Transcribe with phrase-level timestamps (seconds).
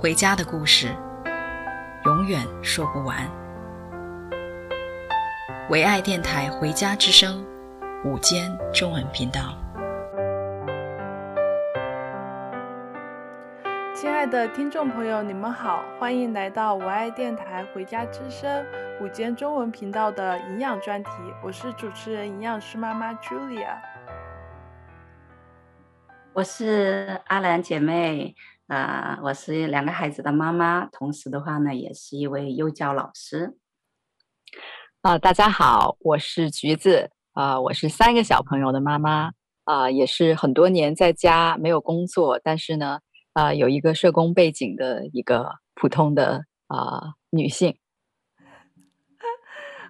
[0.00, 0.94] 回家的故事，
[2.04, 3.28] 永远说不完。
[5.70, 7.44] 唯爱电台《回家之声》
[8.08, 9.58] 午间中文频道，
[13.92, 18.64] 亲爱的听众朋友，你们好，欢迎来到唯爱电台《回家之声》
[19.04, 21.10] 午间中文频道的营养专题，
[21.42, 23.74] 我是主持人营养师妈妈 Julia。
[26.38, 28.36] 我是阿兰姐妹，
[28.68, 33.56] 啊、呃，我是两个孩子的妈妈，同时的话呢，也是一位幼教老师。
[35.02, 39.32] 啊、大家好，我是橘子，啊、呃，我是三个小朋友的妈妈，
[39.64, 43.00] 啊、呃，也是很多年在家没有工作，但是呢，
[43.32, 47.76] 啊、呃，有一个社工背景的一个普通的啊、呃、女性。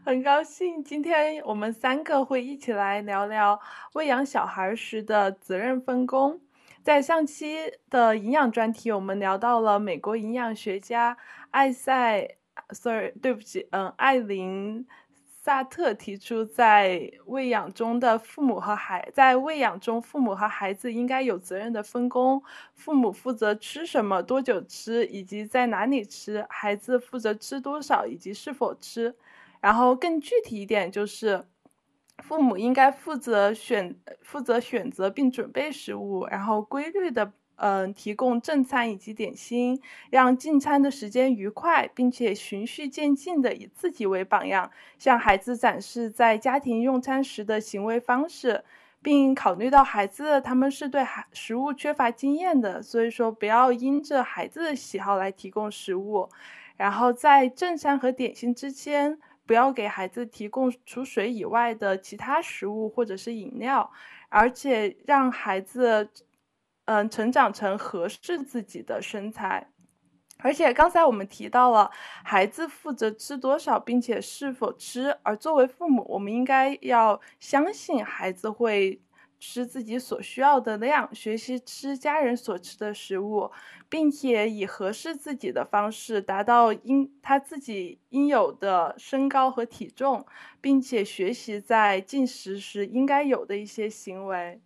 [0.08, 3.60] 很高兴今天我们三个会一起来聊聊
[3.92, 6.40] 喂养小孩时的责任分工。
[6.82, 7.58] 在上期
[7.90, 11.14] 的营养专题，我们聊到了美国营养学家
[11.50, 12.26] 艾赛
[12.70, 14.86] ，sorry，对不起，嗯，艾琳
[15.26, 22.42] 萨特提出，在喂养中的父母和孩，在喂养中父母和孩子应该有责任的分工，
[22.72, 29.14] 父母负责吃什么、多久吃以及在哪里吃，孩子负责吃多少以及是否吃。
[29.60, 31.44] 然后更具体一点，就是
[32.18, 48.62] 父母应该负责选负责选择并准备食物，然后规律的嗯、提供正餐以及点心，让进餐的时间愉快，并且循序渐进的以自己为榜样，向孩子展示在家庭用餐时的行为方式，
[49.02, 56.28] 并考虑到孩子他们是对孩食物缺乏经验的，所以说不要因着孩子的喜好来提供食物，
[56.76, 59.18] 然后在正餐和点心之间。
[59.48, 63.90] 不要给孩子提供除水以外的其他食物或者是饮料，
[64.28, 66.10] 而且让孩子，
[66.84, 69.70] 嗯，成长成合适自己的身材。
[70.40, 71.90] 而且刚才我们提到了
[72.22, 79.00] 孩子负责吃多少，并且是否吃，而作为父母，我们应该要相信孩子会。
[79.38, 83.50] 吃自己所需要的量，学习吃家人所吃的食物，
[83.88, 90.26] 并且以合适自己的方式达到应他自己应有的身高和体重，
[90.60, 94.60] 并且学习在进食时应该有的一些行为。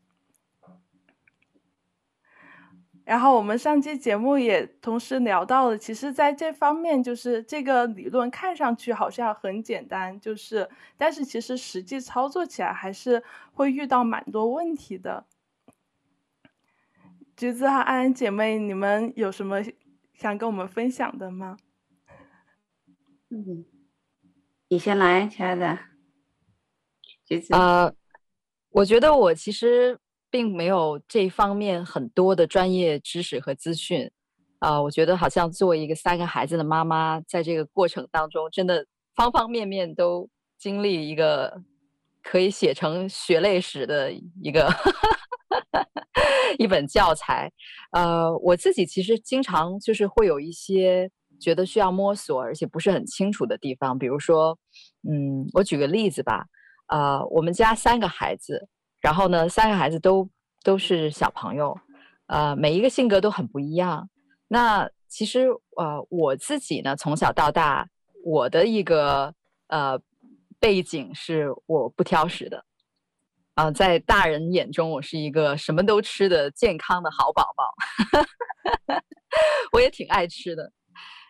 [3.13, 15.27] 然后我们上期节目也同时聊到了，其实在这方面，就是这个理论看上去好像很简单，就是，但是其实实际操作起来还是会遇到蛮多问题的。
[17.37, 19.59] 橘子和安安姐妹，你们有什么
[20.15, 21.59] 想跟我们分享的吗？
[23.29, 23.67] 嗯，
[24.69, 25.79] 你先来，亲爱的。
[27.27, 27.53] 橘子。
[27.53, 27.95] 呃，
[28.71, 29.99] 我觉得我其实。
[30.33, 34.11] 并没有这方面很多的专业知识和资讯，
[34.61, 41.61] 啊、我觉得好像作为一个三个孩子的妈妈，在这个过程当中，真的方方面面都经历一个
[42.23, 44.73] 可以写成血泪史的一个
[46.59, 47.53] 一本教材。
[47.91, 54.59] 呃，我自己其实经常就是会有一些觉得需要摸索，而且不是很清楚的地方，比如说，
[55.07, 56.47] 嗯，我举个例子吧，
[56.87, 58.71] 啊、我们家三个孩子。
[59.03, 60.29] 然后呢，三个孩子都
[60.63, 61.77] 都是小朋友，
[62.27, 64.09] 呃，每一个性格都很不一样。
[64.47, 67.89] 那其实呃，我自己呢，从小到大，
[68.25, 69.35] 我的一个
[69.67, 70.01] 呃
[70.61, 72.65] 背景是我不挑食的，
[73.55, 78.95] 啊、呃，在大人眼中，我是一个什么都吃的健康的好宝宝，
[79.75, 80.73] 我也挺爱吃的。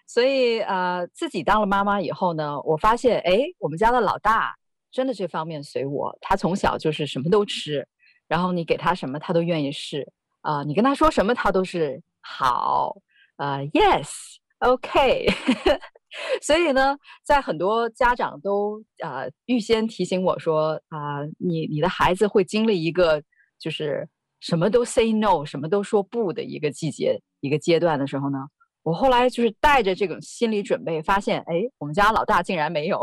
[0.06, 4.54] 所以呃，自己当了妈妈以后呢，我发现，哎，我们家的老大。
[4.92, 7.88] 真的这方面随我，他从小就是什么都吃，
[8.28, 10.12] 然后你给他什么他都愿意试
[10.42, 12.96] 啊、你跟他说什么他都是好，
[13.36, 15.80] 呃，yes，OK， okay.
[16.42, 23.22] 所以呢，在很多家长都呃预先提醒我说啊、你你的孩子会经历一个
[23.58, 24.08] 就是
[24.40, 28.38] 什么都 say no，什么都说不的一个季节一个阶段的时候呢，
[28.82, 33.00] 我后来就是带着这种心理准备，发现哎，我们家老大竟然没有。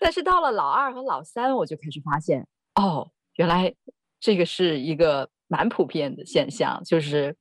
[0.00, 3.74] 但是到了老二和老三，我就开始发现，哦，原来
[4.20, 7.36] 这个是一个蛮普遍的现象，就是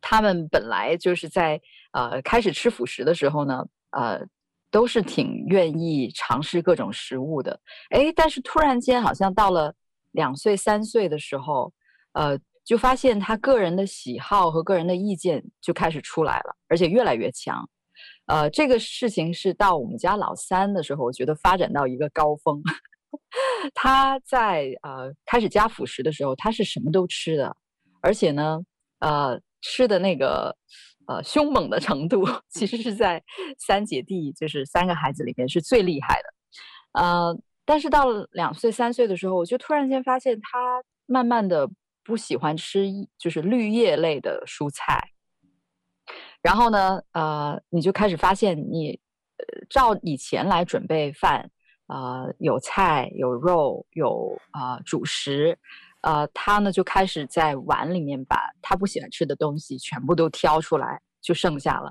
[0.00, 1.60] 他们本来就是在
[1.92, 4.26] 呃开始吃辅食的时候呢，呃。
[4.70, 7.60] 都是挺愿意尝试各种食物的，
[7.90, 9.72] 哎，但是突然间好像到了
[10.10, 11.72] 两岁三岁的时候，
[12.14, 17.70] 呃，就发现他个人的喜好和个人的意见就开始出来了，而且越来越强。
[18.26, 22.62] 呃，这个事情是到我们家老三的时候，我觉得发展到一个高峰。
[23.74, 27.56] 他在呃开始加辅食的时候，他是什么都吃的，
[28.00, 28.60] 而且呢，
[28.98, 30.56] 呃，吃的那个。
[31.06, 33.22] 呃，凶猛的程度 其实是在
[33.58, 36.98] 三姐弟，就是三个孩子里面是最厉害的。
[36.98, 41.68] 呃，但是到了两岁三岁的时候，我就突然间发现他慢慢的
[42.02, 42.86] 不喜欢吃
[43.18, 45.10] 就是绿叶类的蔬菜。
[46.44, 48.90] 然后呢，呃，你就开始发现你，
[49.38, 51.50] 呃，照以前来准备饭，
[51.86, 55.58] 呃，有菜有肉有啊，呃，主食。
[56.02, 61.90] 呃，他呢就开始在碗里面把他不喜欢吃的东西全部都挑出来，就剩下了。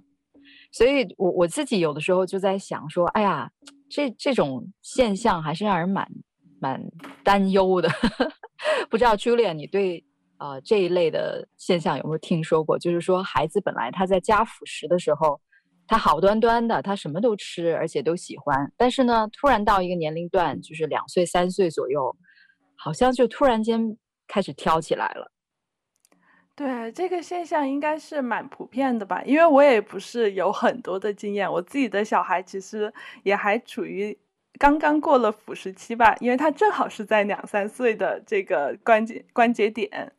[0.71, 3.49] 所以我我自己有的时候就在想说，哎呀，
[3.89, 6.07] 这这种现象还是让人蛮
[6.59, 6.79] 蛮
[7.23, 7.89] 担忧的。
[8.87, 10.05] 不知道 Julia，你对
[10.43, 12.77] 呃这一类的现象有没有听说过？
[12.77, 15.39] 就是说，孩子本来他在加辅食的时候，
[15.87, 22.15] 他好端端的，他什么都吃，而且都喜欢，但是呢，突然到一个年龄段，就是两岁三岁左右，
[22.75, 23.97] 好像就突然间。
[24.25, 25.31] 开始挑起来了，
[26.55, 29.21] 对，这个现象应该是蛮普遍的吧？
[29.25, 32.91] 因为我也不是有很多的经验，我自己的小孩其实
[33.23, 34.17] 也还处于
[34.63, 40.13] 刚刚过了辅食期吧，因为他正好是在两三岁的这个关节关节点。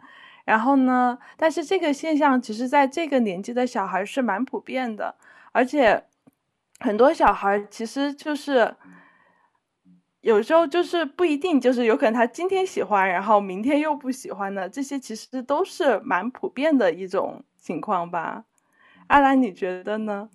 [0.44, 5.14] 然后呢，但是这个现象其实在这个年纪的小孩是蛮普遍的，
[5.52, 6.04] 而且
[6.80, 8.76] 很多小孩其实就是。
[10.20, 18.44] 有时候就是不一定，就是有可能他今天喜欢，然后明天又不喜欢的，这些其实都是蛮普遍的一种情况吧。
[19.08, 20.30] 阿兰，你觉得呢？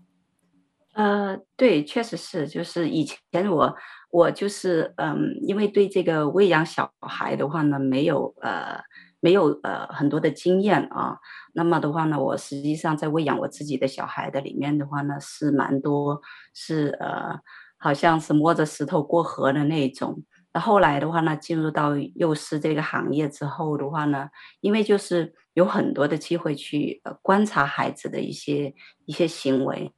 [0.94, 3.76] 呃，对，确实是，就是以前我
[4.12, 8.82] 我就是嗯，因为对这个喂养小孩的话呢，没有呃
[9.20, 11.18] 没有呃很多的经验啊。
[11.54, 16.22] 那么的话呢，我实际上在喂养我自己的小孩的里面的话呢，是蛮多
[16.54, 17.40] 是呃。
[17.82, 20.22] 好像是摸着石头过河的那种。
[20.60, 24.30] 后来的话呢，进入到幼师这个行业之后的话呢，
[24.62, 28.74] 因为就是有很多的机会去呃观察孩子的一些
[29.06, 29.92] 一些行为，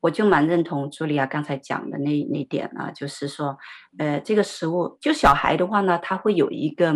[0.00, 3.56] 我就蛮认同茱莉亚刚才讲的那那点啊，就是说，
[3.98, 6.94] 呃，这个食物就小孩的话呢，他会有一个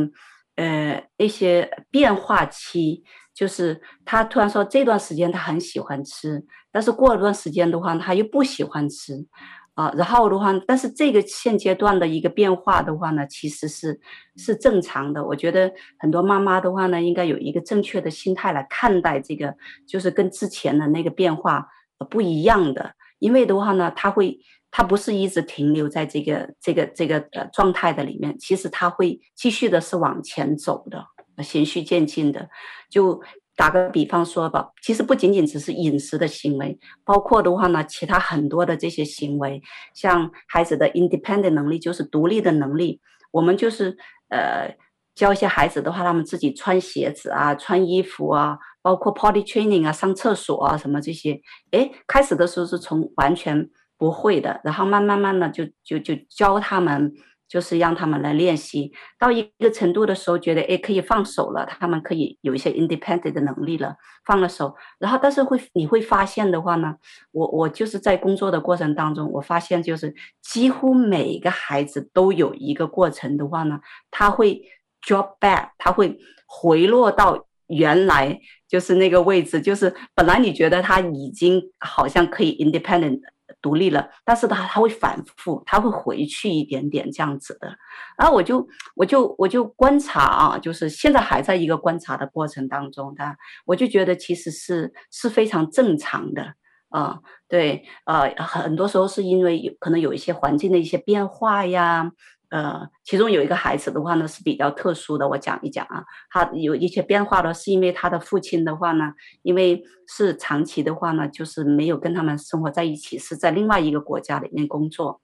[0.56, 3.02] 呃一些变化期，
[3.34, 9.26] 就是他突然说这段时间他很喜欢吃，但是过了段时间的话，他又不喜欢吃。
[9.74, 13.98] 啊，然后的话，但是这个现阶段的一个变化的话呢，其实是
[14.36, 15.24] 是正常的。
[15.24, 19.54] 我觉得很多妈妈的话呢，应该有一个正确的心态来看待这个，
[19.86, 21.66] 就是跟之前的那个变化
[22.10, 22.94] 不一样的。
[23.20, 24.38] 因为的话呢，他会，
[24.70, 31.06] 他不是一直停留在这个这个这个呃状态的里面，其实他会继续的是往前走的，
[31.42, 32.50] 循序渐进的，
[32.90, 33.22] 就。
[33.60, 39.60] 打个比方说吧，其实不仅仅只是饮食的行为，包括的话呢，其他很多的这些行为，
[39.92, 43.02] 像孩子的 independent 能力，就是独立的能力。
[43.30, 43.98] 我们就是
[44.30, 44.74] 呃
[45.14, 51.38] 教一些孩子的话，他们自己穿鞋子啊、穿衣服啊，包括 potty training 啊、上厕所啊什么这些。
[51.72, 57.12] 诶，开始的时候是从完全不会的，然后慢慢慢的就就就教他们。
[57.50, 64.76] 就是让他们来练习到一个程度的时候，觉得诶可以放手了，他们可以有一些 independent 的能力了，放了手。
[65.00, 66.94] 然后，但是会你会发现的话呢，
[67.32, 73.80] 我我就是在工作的过程当中，我发现就是几乎每个孩子都有一个过程的话呢，
[74.12, 74.62] 他会
[75.04, 76.16] drop back，他会
[76.46, 78.38] 回落到原来
[78.68, 83.20] 就是那个位置，就是本来你觉得他已经好像可以 independent。
[83.62, 87.68] 独立了，但是他他会反复，他会回去一点点这样子的。
[88.16, 93.36] 然后我就我就我就观察啊，就是现在还在一个观察的过程当中他，
[93.66, 96.54] 我就觉得其实是是非常正常的
[96.88, 97.20] 啊。
[97.48, 102.12] 对，呃，很多时候是因为有可能有一些环境的一些变化呀。
[102.50, 106.04] 呃，其中有一个孩子的话呢是比较特殊的，我讲一讲啊。
[106.30, 115.20] 他有一些变化的是因为他的父亲的话呢，因为是长期的话呢，就是没有跟他们生活在一起，是在另外一个国家里面工作。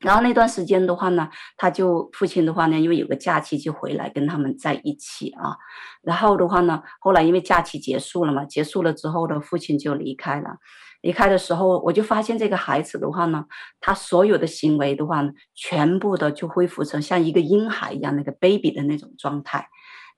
[0.00, 5.56] 然后那段时间的话呢，他就父亲的话呢，因为有个假期就回来跟他们在一起啊。
[6.02, 10.56] 然后的话呢，后来因为假期结束了嘛，结束了之后呢父亲就离开了。
[11.06, 13.44] 离开的时候，我就发现这个孩子的话呢，
[13.80, 19.68] 他所有的行为的话呢，全部的就恢复成像一个婴孩一样那个 baby 的那种状态。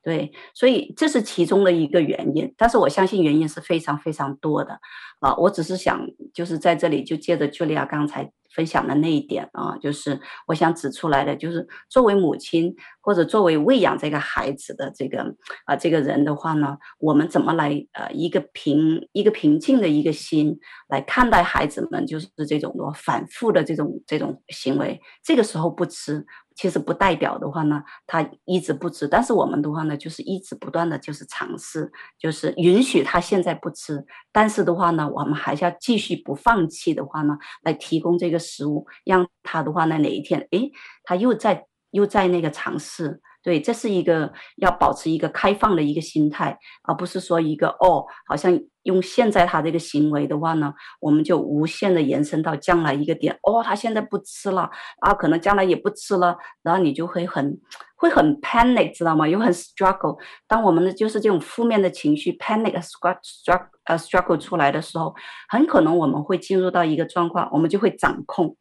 [0.08, 4.80] 对，所以这是其中的一个原因，但是我相信原因是非常非常多的
[5.20, 5.36] 啊。
[5.36, 6.00] 我只是想
[6.32, 15.36] 就是在这里就借着茱莉亚刚才分享的那一点啊，就是我想指出来的，就是作为母亲或者作为喂养这个孩子的这个
[15.66, 26.24] 啊这个人的话呢，我们怎么来呃一个平一个平静的一个心来看待孩子们，就是这种的反复的这种这种行为，这个时候不吃。
[26.58, 40.72] 其实不代表的话呢，他一直不吃，但是我们的话呢，就是一直不断的就是尝试，就是允许他现在不吃，但是的话呢，我们还是要继续不放弃的话呢，来提供这个食物，让他的话呢，哪一天，诶，
[41.04, 43.20] 他又在又在那个尝试。
[43.42, 53.38] 对，这是一个要保持一个开放的一个心态，而不是说一个哦，好像用现在他这个行为的话呢，我们就无限的延伸到将来一个点。
[53.42, 54.68] 哦，他现在不吃了，
[55.00, 57.58] 啊，可能将来也不吃了，然后你就会很
[57.96, 59.26] 会很 panic，知道吗？
[59.26, 60.18] 又很 struggle。
[60.46, 65.14] 当我们的就是这种负面的情绪 panic struggle 呃 struggle 出来的时候，
[65.48, 68.56] 很可能我们会进入到一个状况，我们就会掌控。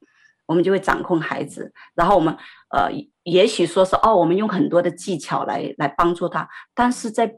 [0.47, 2.35] 我们就会掌控孩子，然后我们
[2.71, 2.89] 呃，
[3.23, 7.35] 也许说是哦，我们用很多的技巧来来帮助他，但是在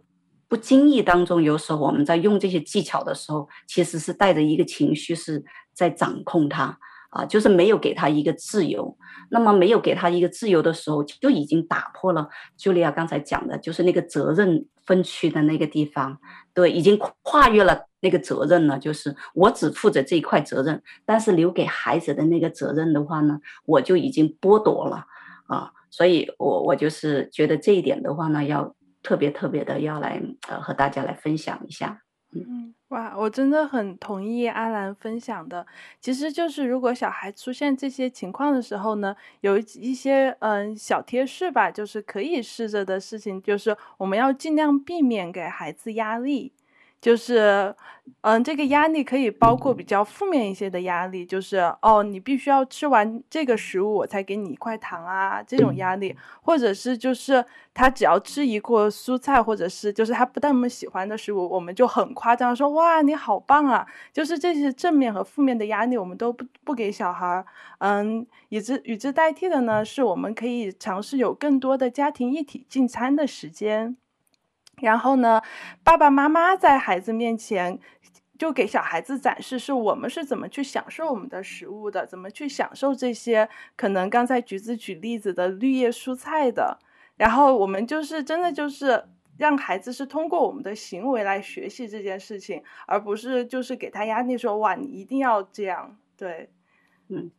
[0.47, 8.97] 不经意当中，有时候我们在用这些技巧的时候，其实是带着一个情绪是在掌控他啊，就是没有给他一个自由。
[9.31, 16.17] 那么没有给他一个自由的时候，就已经打破了茱莉亚刚才讲的，就是那个责任分区的那个地方，
[16.53, 17.85] 对，已经跨越了。
[18.01, 25.05] 那个责任呢，就是我只负责这一块责任，但是留给孩子的那个责任的话呢，我就已经剥夺了
[25.47, 28.73] 啊，所以我我就是觉得这一点的话呢，要
[29.03, 32.01] 特别特别的要来呃和大家来分享一下。
[32.31, 35.63] 嗯，哇，我真的很同意阿兰分享的，
[36.01, 46.51] 其实就是如果小孩出现这些情况的时候呢，有一些嗯小贴士吧，就是可以试着的事情，就是我们要尽量避免给孩子压力。
[47.01, 47.73] 就是，
[48.21, 63.87] 嗯，这个压力可以包括比较负面一些的压力，就是哦，你必须要吃完这个食物，我才给你一块糖啊，这种压力，或者是就是他只要吃一个蔬菜，或者是就是他不那么喜欢的食物，我们就很夸张说哇，你好棒啊！
[64.11, 67.45] 就是这些正面和负面的压力，我们都不不给小孩，
[67.77, 73.95] 嗯，以之与之代替的呢，是我们可以尝试有更多的家庭一体进餐的时间。
[74.81, 75.41] 然后呢，
[75.83, 77.79] 爸爸妈妈在孩子面前
[78.37, 86.79] 就给小孩子展示，是我们是怎么去享受我们的食物的，怎么去享受这些可能刚才橘子举例子的绿叶蔬菜的。
[87.17, 89.03] 然后我们就是真的就是
[89.37, 95.97] 让孩子是通过我们的行为来学习这件事情，而不是就是给他压力说哇，你一定要这样。
[96.15, 96.49] 对，
[97.09, 97.29] 嗯，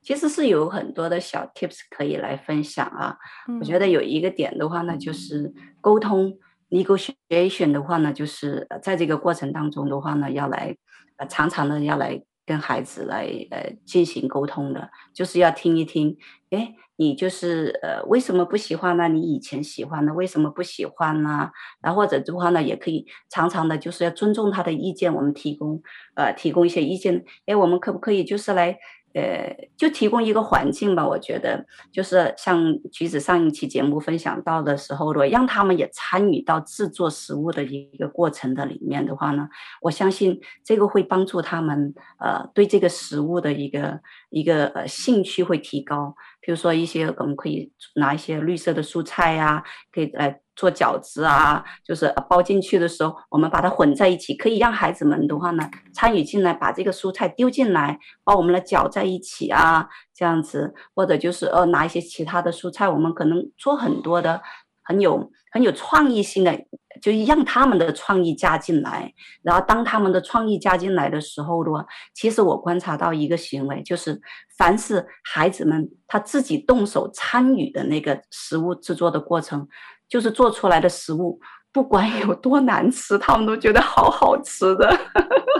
[0.00, 3.18] 其实是有很多的小 tips 可以来分享啊。
[3.48, 5.52] 嗯，我觉得有一个点的话呢，就是
[5.82, 6.38] 沟通。
[6.70, 10.76] Negotiation 的话呢，就是在这个过程当中的话呢，要来
[11.16, 16.16] 呃常常的要来跟孩子来呃进行沟通的，就是要听一听，
[16.50, 19.08] 哎，你就是呃为什么不喜欢呢？
[19.08, 21.50] 你以前喜欢的为什么不喜欢呢？
[21.80, 25.82] 然后或者的话呢，也可以常常的就是要尊重他的意见，我们提供
[26.16, 28.78] 呃提供一些意见，哎，我们可不可以就是来。
[29.18, 39.48] 呃，就提供一个环境吧，我觉得就是像橘子上一期节目分享到的时候的，让他们也参与到制作食物的一个过程的里面的话呢，
[39.82, 46.14] 我相信这个会帮助他们呃对这个食物的一个一个呃兴趣会提高。
[46.40, 50.40] 比如说一些我们可以拿一些绿色的蔬菜呀、可以来。
[50.58, 64.42] 做饺子啊，就是包进去的时候，我们把它混在一起，可以让孩子们的话呢参与进来，把这个蔬菜丢进来，把我们的搅在一起啊，这样子，或者就是呃拿一些其他的蔬菜，我们可能做很多的
[64.82, 66.52] 很有很有创意性的，
[67.00, 69.12] 就让他们的创意加进来。
[69.42, 74.20] 然后当他们的创意加进来的时候的话，其实我观察到一个行为，就是
[74.56, 79.68] 凡是孩子们他自己动手参与的那个食物制作的过程。
[80.08, 81.38] 就是做出来的食物，
[81.72, 84.90] 不管有多难吃，他们都觉得好好吃的。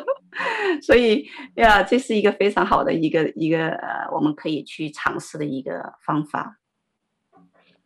[0.83, 1.27] 所以
[1.57, 6.59] 呀，这是一个非常好的一个一个呃，我们可以去尝试的一个方法。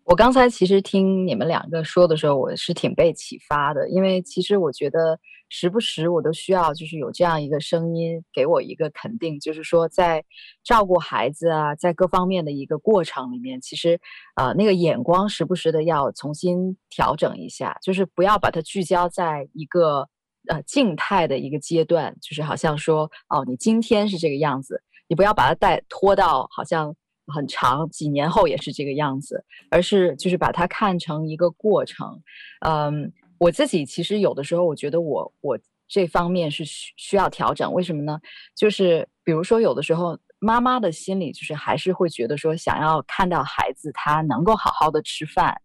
[0.05, 5.19] 我刚才其实听你们两个说的时候，我是挺被启发的，因为其实我觉得
[5.55, 10.25] 时不时我都需要，就是有这样一个声音给我一个肯定，就是说在
[10.65, 14.01] 照顾孩子啊，在各方面的一个过程里面，其实
[14.35, 20.09] 呃那个眼光时不时的要重新调整一下，就是不要把它聚焦在一个
[20.49, 26.97] 呃静态的一个阶段，就是好像说哦，你今天是这个样子，你不要把它带拖到好像。
[27.33, 32.21] 很长，几年后也是这个样子，而是就是把它看成一个过程。
[32.67, 33.13] 嗯，
[33.43, 35.59] 我自己其实有的时候，我觉得我我
[35.89, 37.73] 这方面是需需要调整。
[37.73, 38.21] 为什么呢？
[38.57, 45.61] 就是比如说有的时候，妈妈的心里就是还是会觉得说，想要看到孩子他能够好好的吃饭，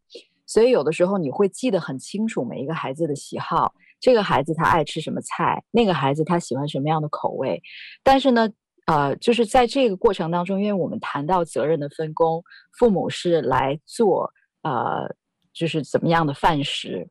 [0.48, 7.62] 所以有的时候你会记得很清楚每一个孩子的喜好，这个孩子他爱吃什么菜，那个孩子他喜欢什么样的口味，
[8.04, 8.50] 但是呢。
[8.88, 12.42] 呃，就是在这个过程当中，因为我们谈到责任的分工，
[12.80, 14.32] 父母是来做
[14.62, 15.14] 呃，
[15.52, 17.06] 就是怎么样的饭食，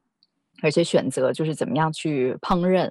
[0.63, 2.91] 而且选择就是怎么样去烹饪。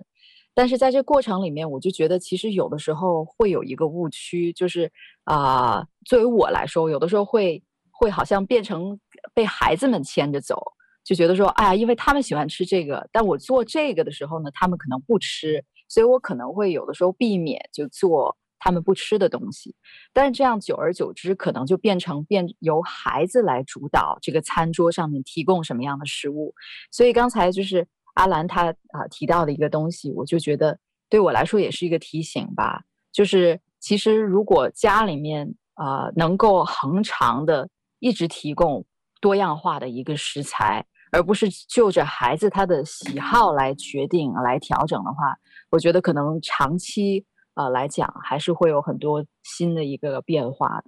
[0.53, 4.91] 但是在这过程里面，我就觉得其实有的时候会有一个误区，就是
[5.25, 8.99] 啊、作为我来说，有的时候会会好像变成
[9.33, 10.61] 被孩子们牵着走，
[11.03, 18.37] 就觉得说，哎呀，因为他们喜欢吃这个，但我做这个的时候呢，他们可能不吃，所以我可能会有的时候避免就做。
[18.65, 19.75] 他们不吃的东西，
[20.11, 26.51] 但是这样久而久之，可能就变成变由孩子来主导这个餐桌上面提供什么样的食物。
[26.89, 30.79] 所以刚才就是阿兰他啊、提到的一个东西，我就觉得
[31.09, 32.81] 对我来说也是一个提醒吧。
[33.11, 37.69] 就是其实如果家里面啊、能够恒常的
[37.99, 38.83] 一直提供
[39.21, 45.37] 多样化的一个食材，而不是就着孩子他的喜好来决定来调整的话，
[45.69, 47.27] 我觉得可能长期。
[47.55, 50.85] 呃，来讲还是会有很多新的一个变化的。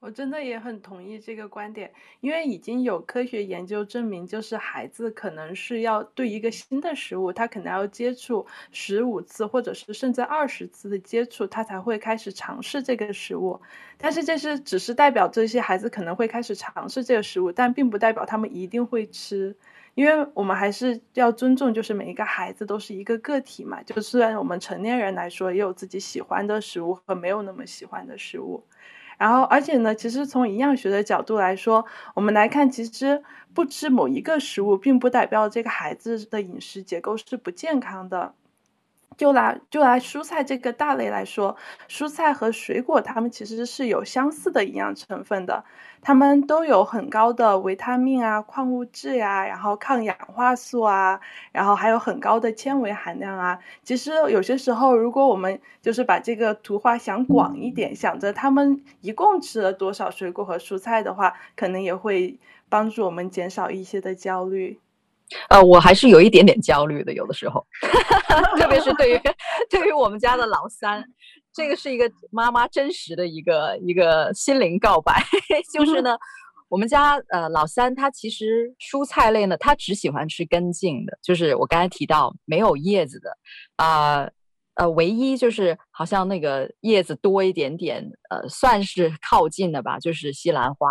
[0.00, 13.60] 我真的也很同意这个观点，因为已经有科学研究证明，就是孩子可能是要对一个新的食物，他可能要接触十五次，或者是甚至二十次的接触，他才会开始尝试这个食物。
[13.96, 19.56] 但是这是只是代表这些孩子可能会开始尝试这个食物，但并不代表他们一定会吃。
[19.94, 23.82] 因为我们还是要尊重，就是每一个孩子都是一个个体嘛。
[23.82, 28.64] 就虽然我们成年人来说，也有自己喜欢的食物和没有那么喜欢的食物。
[29.18, 33.22] 然后，而且呢，其实从营养学的角度来说，我们来看，其实
[33.54, 38.34] 不吃某一个食物，并不代表这个孩子的饮食结构是不健康的。
[39.22, 41.56] 就拿就拿蔬菜这个大类来说，
[41.88, 45.64] 蔬菜和水果它们其实是有相似的营养成分的，
[46.00, 51.20] 它们都有很高的维他命啊、矿物质呀、然后抗氧化素啊，
[51.52, 53.60] 然后还有很高的纤维含量啊。
[53.84, 64.80] 其实有些时候，如果我们就是把这个图画想广一点，想着他们一共吃了多少水果和蔬菜的话，可能也会帮助我们减少一些的焦虑。
[65.48, 67.64] 呃，我还是有一点点焦虑的，有的时候，
[68.58, 69.20] 特别是对于
[69.68, 71.04] 对于我们家的老三，
[71.52, 75.22] 这个是一个妈妈真实的一个一个心灵告白，
[75.72, 76.16] 就是呢，
[76.68, 83.36] 我们家呃老三他其实蔬菜类呢，他只喜欢吃根茎的，就是我刚才提到没有叶子的，
[83.76, 84.28] 啊
[84.74, 90.88] 呃，唯一就是好像那个叶子多一点点，呃，算是靠近的吧，就是西兰花。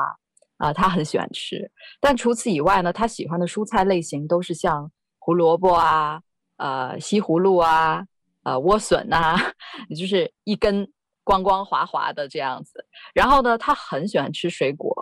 [0.58, 6.22] 啊、他很喜欢吃，但除此以外呢，他喜欢的蔬菜类型都是像胡萝卜啊、
[6.62, 8.06] 呃西葫芦啊、
[8.44, 9.36] 呃莴笋呐，
[9.98, 10.88] 就是一根
[11.24, 12.86] 光光滑滑的这样子。
[13.14, 14.94] 然后呢，他很喜欢吃水果，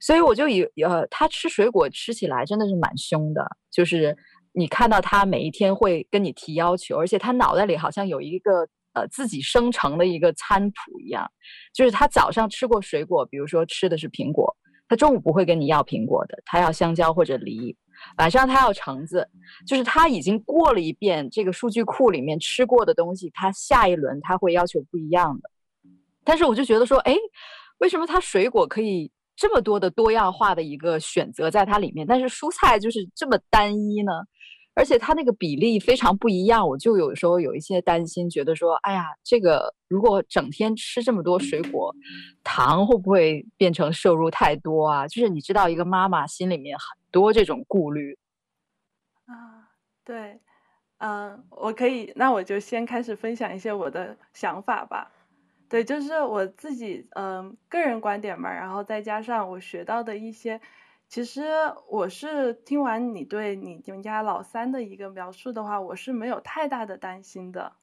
[0.00, 4.16] 所以我就以呃，他吃水果吃起来真的是蛮凶的，就是
[4.52, 11.30] 你看到他每一天会跟你提要求，而且他脑袋里好像有一个呃自己生成的一个餐谱一样，
[11.72, 14.56] 就是他早上吃过水果，比如说吃的是苹果。
[14.86, 17.74] 他中午不会跟你要苹果的，他要香蕉或者梨。
[18.18, 19.28] 晚上他要橙子，
[19.66, 25.50] 就是他已经过了一遍这个数据库里面吃过的东西，他下一轮他会要求不一样的。
[26.24, 27.14] 但是我就觉得说，哎，
[27.78, 34.12] 为什么他水果可以这么多的多样化的一个选择在它里面，但是蔬菜就是这么单一呢？
[34.74, 41.94] 而且它那个比例非常不一样，我就有时候有一些担心，觉得说，哎呀，这个如果整天吃这么多水果，
[42.42, 45.06] 糖会不会变成摄入太多啊？
[45.06, 48.18] 就是你知道，一个妈妈心里面很多这种顾虑
[49.26, 49.70] 啊。
[50.04, 50.40] 对，
[50.98, 55.12] 嗯，我可以，那我就先开始分享一些我的想法吧。
[55.68, 60.60] 对，就是我自己，嗯，个人观点嘛，然后再加上我学到的一些。
[61.08, 61.42] 其实
[61.88, 67.74] 我是听完你对你们家老三的一个描述的话，我是没有太大的担心的，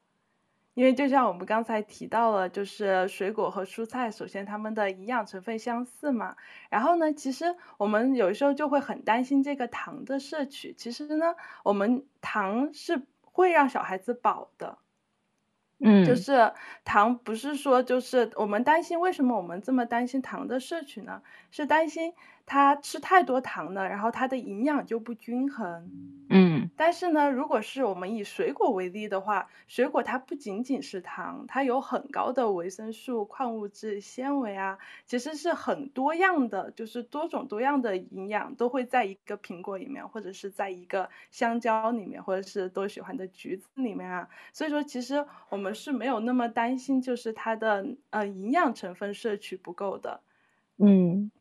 [0.74, 6.36] 因为就像我们刚才提到了，就是水果和蔬菜，首先它们的营养成分相似嘛，
[6.70, 14.78] 然后呢，其实我们有时候就会很担心这个糖的摄取，其实呢，我们糖是会让小孩子饱的。
[15.84, 16.54] 嗯，就是
[16.84, 21.24] 糖不是说就是我们担心，为什么我们这么担心糖的摄取呢？
[21.50, 22.14] 是担心
[22.52, 25.90] 他吃太多糖呢，然后他的营养就不均衡。
[26.30, 44.28] 嗯嗯，但是呢，如果是我们以水果为例的话，水果它不仅仅是糖，它有很高的维生素、矿物质、纤维啊，其实是很多样的，就是多种多样的营养都会在一个苹果里面，或者是在一个香蕉里面，或者是都喜欢的橘子里面啊。
[44.52, 50.22] 所以说，其实我们是没有那么担心，就是它的呃营养成分摄取不够的。
[50.78, 51.32] 嗯。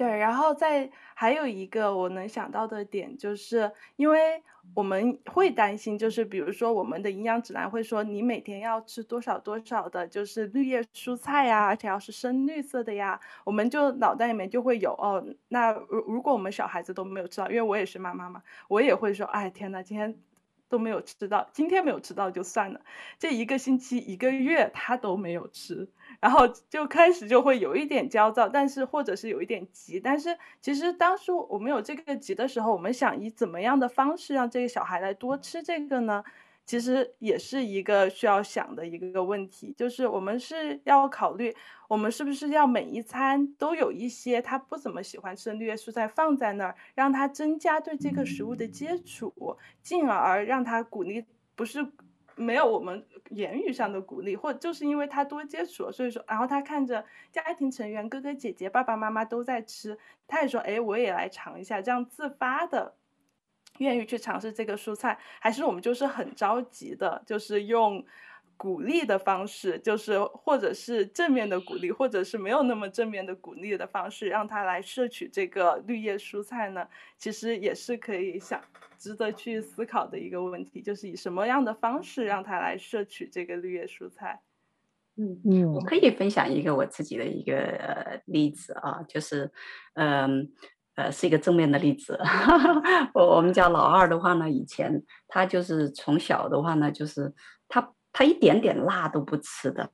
[0.00, 20.18] 对，然后再还有一个我能想到的点，就是因为我们会担心，就是比如说我们的营养指南会说你每天要吃多少多少的，就是绿叶蔬菜呀，而且要是深绿色的呀，我们就脑袋里面就会有哦，那如如果我们小孩子都没有吃到，因为我也是妈妈嘛，我也会说，哎天呐，今天
[20.70, 22.80] 都没有吃到，今天没有吃到就算了，
[23.18, 25.90] 这一个星期一个月他都没有吃。
[26.20, 36.22] 然后就开始就会有一点焦躁，但是或者是有一点急，但是其实当时我们有这个急的时候，我们想以怎么样的方式让这个小孩来多吃这个呢？
[36.66, 41.56] 其实也是一个需要想的一个问题，就是我们是要考虑，
[41.88, 51.24] 我们是不是要每一餐都有一些他不怎么喜欢吃的绿叶蔬菜放在那儿，让他增加对这个食物的接触，进而让他鼓励，
[51.56, 51.84] 不是。
[52.40, 62.94] 没有我们言语上的鼓励，或者就是因为他多接触，所以说，然后他看着家庭成员哥哥姐姐、爸爸妈妈都在吃，他也说，哎，我也来尝一下，这样自发的
[63.78, 68.04] 愿意去尝试这个蔬菜，还是我们就是很着急的，就是用。
[68.60, 78.60] 鼓励的方式，就是或者是正面的鼓励，或者是没有那么正面的鼓励的方式，让他来摄取这个绿叶蔬菜呢，其实也是可以想
[78.98, 84.42] 值得去思考的一个问题，就是以什么样的方式让他来摄取这个绿叶蔬菜。
[85.16, 89.50] 嗯嗯，我可以分享一个我自己的一个例子啊，就是
[89.94, 90.52] 嗯
[90.96, 92.20] 呃，呃是一个正面的例子。
[93.14, 97.32] 我我们家老二的话呢，以前他就是从小的话呢，就是
[97.66, 97.94] 他。
[98.12, 99.90] 他一点点辣都不吃的，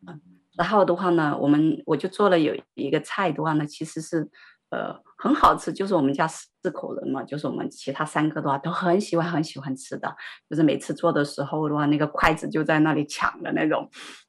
[0.56, 4.28] 然后的话呢，我们我就做了有一个菜的话呢，其实是
[4.70, 10.14] 呃很好吃，就是我们家四口人嘛，就是我们其他三个的话都很喜欢很喜欢吃的，
[10.48, 13.88] 就是每次做的时候的话，那个筷子就在那里抢的那种，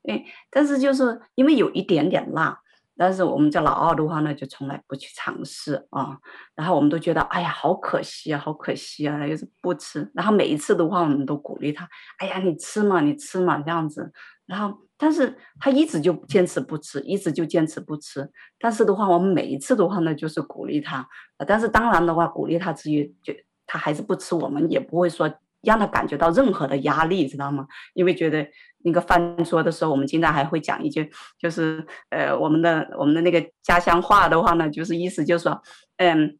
[0.09, 2.59] 哎，但是就是因为有一点点辣。
[2.97, 6.17] 但是我们家老二的话呢，就从来不去尝试啊。
[6.55, 10.09] 然后我们都觉得，哎呀，好可惜啊，好可惜啊，又是不吃。
[10.13, 14.11] 然后每一次的话，我们都鼓励他，哎呀，你吃嘛，你吃嘛，这样子。
[14.45, 18.29] 然后，但是他一直就坚持不吃，一直就坚持不吃。
[18.59, 21.07] 但是的话，我们每一次的话呢，就是鼓励他。
[21.45, 23.33] 但是当然的话，鼓励他之余，就
[23.65, 25.31] 他还是不吃，我们也不会说。
[25.61, 27.65] 让他感觉到任何的压力，知道吗？
[27.93, 28.47] 因为觉得
[28.83, 35.61] 那个饭桌的时候，我们经常还会讲一句，就是呃，我们的我们的那个家乡话的话呢，就是意思就是说，
[35.97, 36.37] 嗯，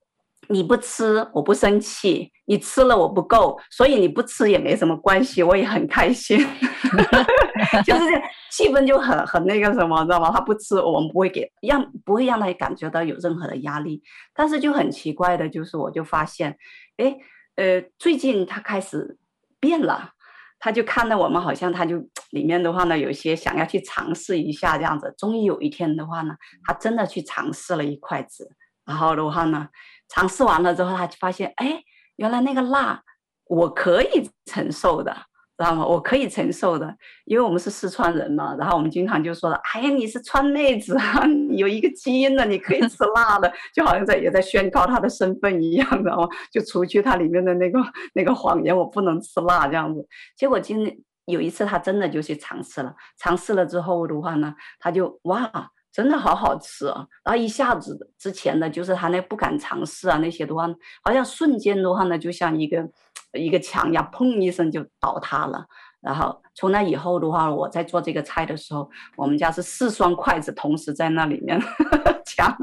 [0.50, 6.38] 你不吃我不生气，你吃了我不够，所以你不吃也没什么关系，我也很开心，
[7.84, 10.32] 就是这气氛就很很那个什么，知道吗？
[10.32, 14.02] 他不吃，我们不会给让不会让他感觉到有任何的压力，
[14.34, 16.56] 但是就很奇怪的就是，我就发现，
[16.98, 17.18] 哎。
[17.58, 19.18] 呃，最近他开始
[19.60, 20.14] 变了，
[20.60, 21.98] 他就看到我们好像他就
[22.32, 25.14] 里面的话呢，有些想要去尝试一下这样子。
[25.18, 28.50] 终于有一天的话呢，他真的去尝试了一筷子，
[28.86, 29.68] 然后的话呢，
[30.08, 31.82] 尝试完了之后，他就发现，哎，
[32.16, 33.04] 原来那个辣
[33.46, 35.16] 我可以承受的。
[35.58, 35.84] 知道吗？
[35.84, 38.56] 我可以承受的，因为我们是四川人嘛。
[38.60, 47.80] 然后我们经常就说了：“哎呀，你是川妹子啊，有一个基因的，你可以吃辣的。”就好像在也在宣告他的身份一样，然后就除去他里面的那个
[48.14, 50.08] 那个谎言，我不能吃辣这样子。
[50.36, 50.86] 结果今
[51.26, 55.52] 有一次他真的就去尝试了，尝试了之后的话呢，他就哇，
[55.92, 57.08] 真的好好吃啊！
[57.26, 60.68] 然后一下子之前的就是他那不敢尝试啊那些的话，
[61.04, 62.88] 好像瞬间的话呢，就像一个。
[63.34, 65.66] 一个墙呀，砰一声就倒塌了。
[66.02, 71.60] 然后从那以后的话，我在做这个菜的时候，我们家是四双筷子同时在那里面
[72.26, 72.56] 抢。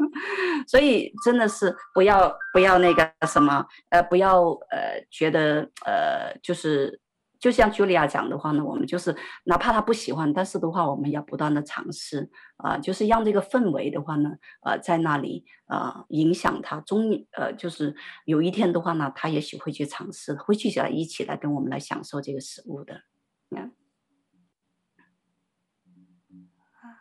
[0.67, 7.01] 所以真的是不要不要那个什么，呃，不要呃觉得呃就是。
[7.45, 14.31] 就像茱莉亚讲的话呢，我们就是哪怕他不喜欢，但是的话，我们要不断的尝试啊、就是让这个氛围的话呢，
[14.63, 23.03] 呃，在那里啊、影响他，终呃就是有一天的话呢，他也许会去尝试，会去来一起来跟我们来享受这个食物的。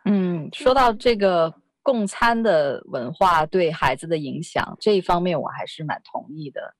[0.04, 6.74] 嗯，说到这个共餐的文化对孩子的影响这一方面，我还是蛮同意的，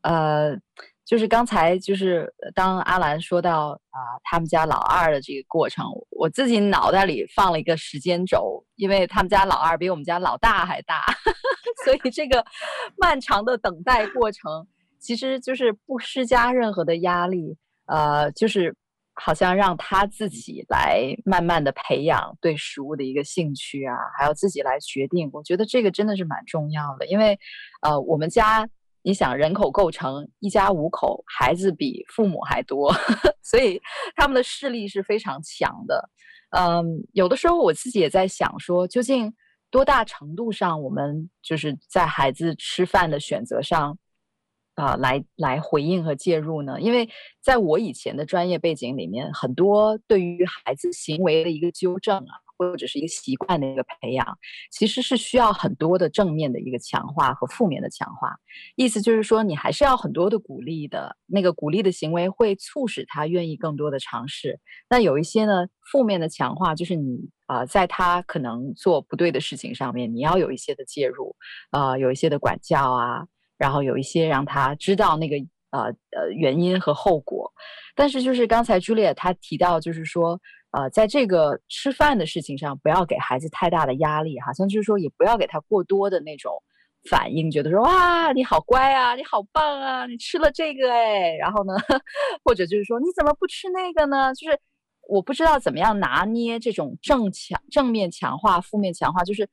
[0.00, 0.58] 呃。
[1.12, 11.04] 就是刚才就是当阿兰说到啊、他们家老二的这个过程，我自己脑袋里放了一个时间轴，因为他们家老二比我们家老大还大，
[11.84, 12.42] 所以这个
[12.96, 14.66] 漫长的等待过程，
[14.98, 18.74] 其实就是不施加任何的压力，呃，就是
[19.12, 25.28] 好像让他自己来慢慢的培养对食物的一个兴趣啊，还要自己来决定。
[25.34, 27.38] 我觉得这个真的是蛮重要的，因为
[27.82, 28.66] 呃，我们家
[29.02, 32.92] 你想人口构成一家五口，孩子比父母还多，
[33.42, 33.80] 所以
[34.16, 36.10] 他们的势力是非常强的。
[36.56, 39.32] 嗯，有的时候我自己也在想说，究竟
[39.70, 43.98] 多大程度上我们就是在孩子吃饭的选择上。
[44.74, 46.80] 啊、来来回应和介入呢？
[46.80, 47.08] 因为
[47.42, 54.38] 在我以前的专业背景里面，很多对于孩子行为的一个纠正啊，或者是一个习惯的一个培养，
[54.70, 58.34] 其实是需要很多的正面的一个强化和负面的强化。
[58.74, 64.58] 意思就是说，你还是要很多的鼓励的，那个鼓励的行为会促使他愿意更多的尝试。
[64.88, 71.36] 那有一些呢，负面的强化就是你啊、在他可能做不对的事情上面，你要有一些的介入，
[71.70, 73.26] 啊、有一些的管教啊。
[73.62, 75.36] 然后有一些让他知道那个
[75.70, 77.48] 呃呃原因和后果，
[77.94, 80.36] 但是就是刚才朱丽叶她提到，就是说
[80.72, 86.52] 呃，在这个吃饭的事情上，不要给孩子太大的压力，好像就是说也不要给他过多的那种
[87.08, 91.74] 反应，觉得说哇你好乖啊，你好棒啊，你吃了这个哎，然后呢，
[92.42, 94.34] 或者就是说你怎么不吃那个呢？
[94.34, 94.58] 就是
[95.08, 99.48] 我不知道怎么样拿捏这种正强正面强化、负面强化，就是。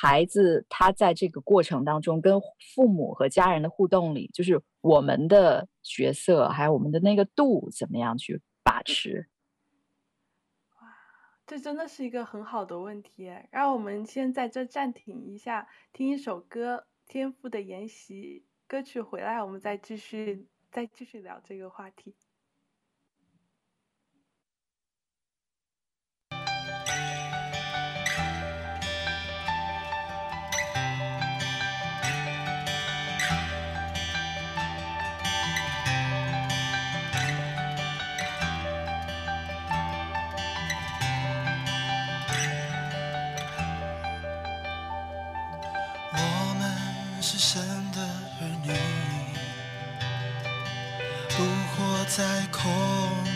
[0.00, 2.40] 孩子他在这个过程当中跟
[2.74, 9.28] 父母和家人的互动里，就是我们的角色，还有我们的那个度，怎么样去把持？
[11.46, 13.30] 这真的是一个很好的问题。
[13.50, 16.76] 让我们先在这暂停一下，听一首歌
[17.06, 22.14] 《天赋的研习》歌曲，回来我们再继续再继续聊这个话题。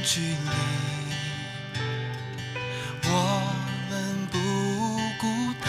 [0.07, 0.37] 距离。
[3.03, 3.11] 我
[3.91, 4.39] 们不
[5.21, 5.27] 孤
[5.61, 5.69] 单，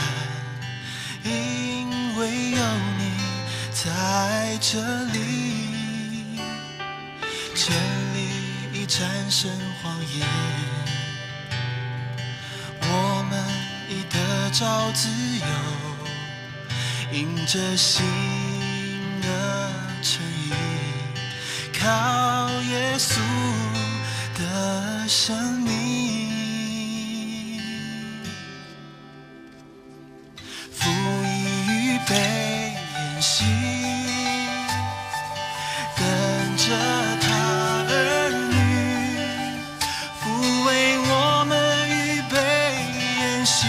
[1.24, 2.58] 因为有
[3.00, 3.02] 你
[3.74, 5.16] 在这里。
[7.56, 7.76] 真
[8.14, 8.18] 理
[8.74, 9.50] 已战胜
[9.82, 10.28] 谎言，
[12.82, 13.34] 我们
[13.90, 14.16] 已得
[14.52, 15.46] 着自由。
[17.12, 18.06] 迎着新
[19.22, 19.28] 的
[20.04, 20.54] 诚意，
[21.74, 23.20] 靠耶稣
[24.58, 25.70] 的生命，
[30.72, 30.90] 父
[31.24, 31.28] 已
[31.68, 33.46] 预备演戏，
[35.96, 36.02] 等
[36.58, 36.66] 着
[37.22, 37.28] 他
[37.88, 37.92] 儿
[38.50, 38.56] 女，
[40.20, 40.26] 父
[40.66, 40.68] 为
[40.98, 41.12] 我
[41.48, 41.54] 们
[41.88, 41.94] 预
[42.34, 42.36] 备
[43.20, 43.68] 筵席，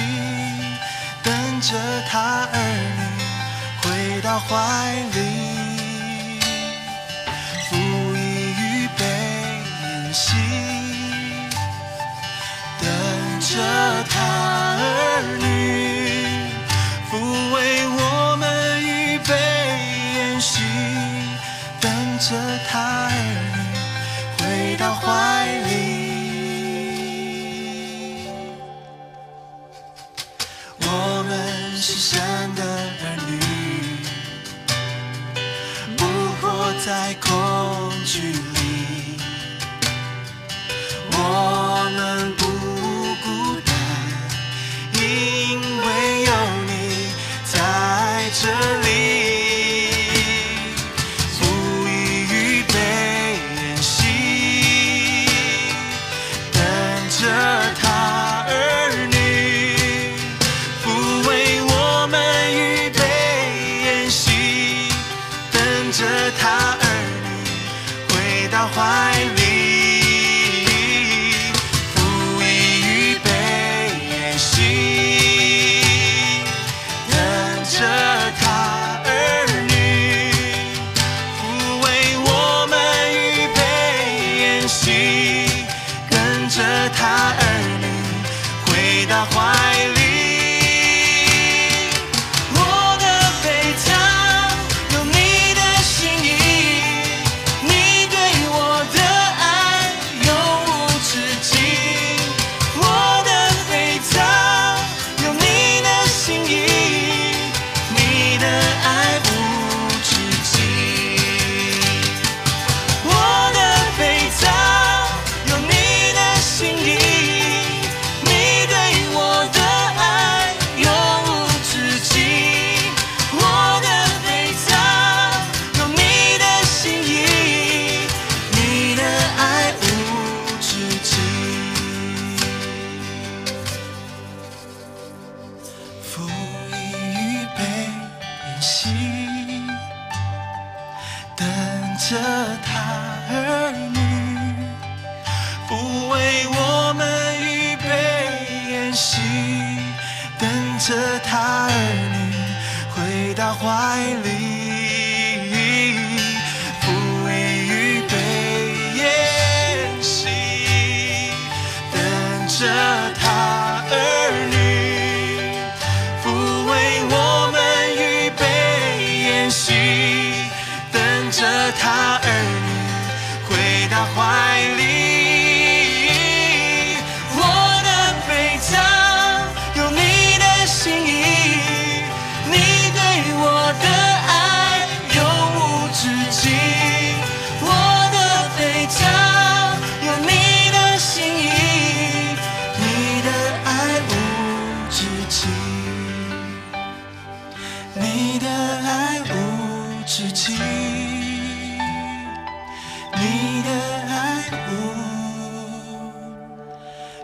[1.23, 1.27] 等
[1.61, 1.69] 着
[2.11, 2.57] 他儿
[2.97, 3.05] 女。
[3.83, 3.87] 回
[4.23, 4.49] 到怀
[5.13, 5.19] 里，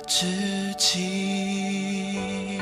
[0.07, 0.27] 知
[0.77, 2.59] 己。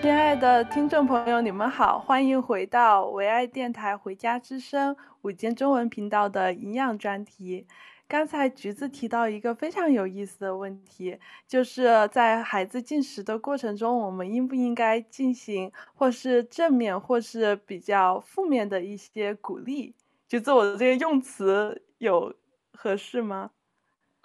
[0.00, 7.66] 亲爱的听众朋友，你们好，欢迎回到唯爱电台《回家之声》午间中文频道的营养专题。
[8.08, 19.94] 刚才橘子提到一个非常有意思的问题，就是在孩子进食的过程中，我们应不应该进行或是正面或是比较负面的一些鼓励？
[20.26, 22.34] 橘子，我的这个用词有
[22.72, 23.50] 合适吗？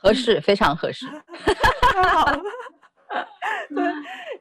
[0.06, 1.08] 合适，非常合适。
[1.82, 2.42] 太 好了。
[3.70, 3.84] 对，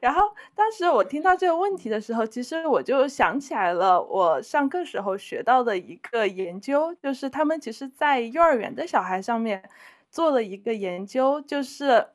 [0.01, 0.21] 然后
[0.53, 9.63] 当时我听到这个问题的时候，其实我就想起来了，我上课时候学到的一个研究，就是他们其实在幼儿园的小孩上面
[10.11, 12.07] 做了一个研究，就是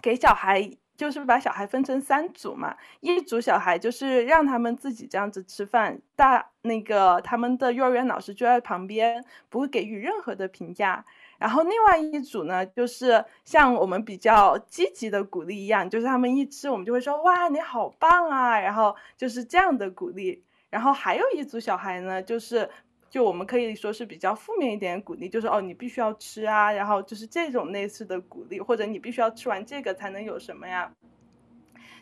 [0.00, 11.04] 给小孩，就是把小孩分成三组嘛，一组小孩就是让他们自己这样子吃饭，大那个他们的幼儿园老师就在旁边，不会给予任何的评价。
[11.40, 20.44] 然后另外一组呢，就是像我们比较积极的鼓励一样，就是他们一吃，我们就会说哇，你好棒啊，然后就是这样的鼓励。
[20.68, 22.68] 然后还有一组小孩呢，就是
[23.08, 30.92] 就我们可以说是比较负面一点的鼓励，就是哦，你必须要吃啊，然后就是这种类似的鼓励，或者你必须要吃完这个才能有什么呀。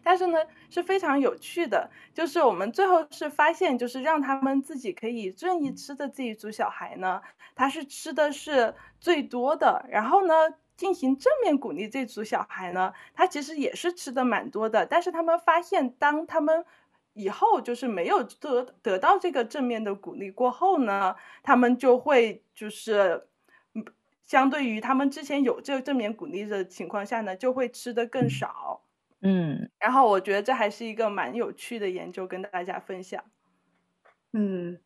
[0.08, 0.38] 但是呢，
[0.70, 7.20] 是非常有趣的，就是我们最后是发现，就是让他们自己可以任意吃的这一组小孩呢，
[7.54, 9.84] 他是吃的是最多的。
[9.90, 10.32] 然后呢，
[10.78, 14.86] 进行正面鼓励这组小孩呢，他其实也是吃的蛮多的。
[14.86, 16.64] 但是他们发现，当他们
[17.12, 23.28] 以后就是没有得得到这个正面的鼓励过后呢，他们就会就是，
[24.22, 28.80] 相对于他们之前有这个正面鼓励的情况下呢，就会吃的更少。
[29.20, 33.22] 嗯，然后我觉得这还是一个蛮有趣的研究，跟大家分享。
[34.32, 34.78] 嗯，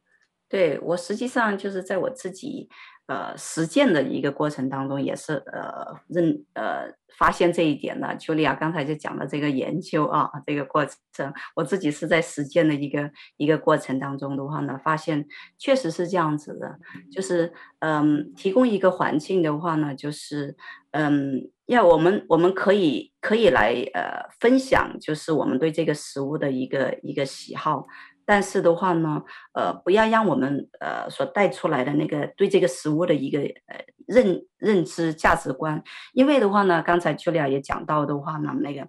[0.49, 2.71] 对，我实际上就是在我自己
[3.07, 8.09] 呃实践的一个过程当中，也是呃认呃发现这一点的。
[8.19, 15.27] 茱莉亚刚才就讲了这个研究啊，这个过程，我自己是在实践的一个一个过程当中的话呢，发现
[15.59, 16.79] 确实是这样子的，
[17.11, 20.57] 就是嗯，提供一个环境的话呢，就是
[20.93, 21.52] 嗯。
[21.67, 27.87] 要我们我们可以可以来呃分享，就是我们对这个食物的一个一个喜好，
[28.27, 29.23] 但是的话呢，
[29.55, 35.83] 呃，不要让我们呃所带出来的那个对这个食物的一个呃认认知价值观，
[36.13, 38.89] 因为的话呢，刚才 Julia 也讲到的话呢，那个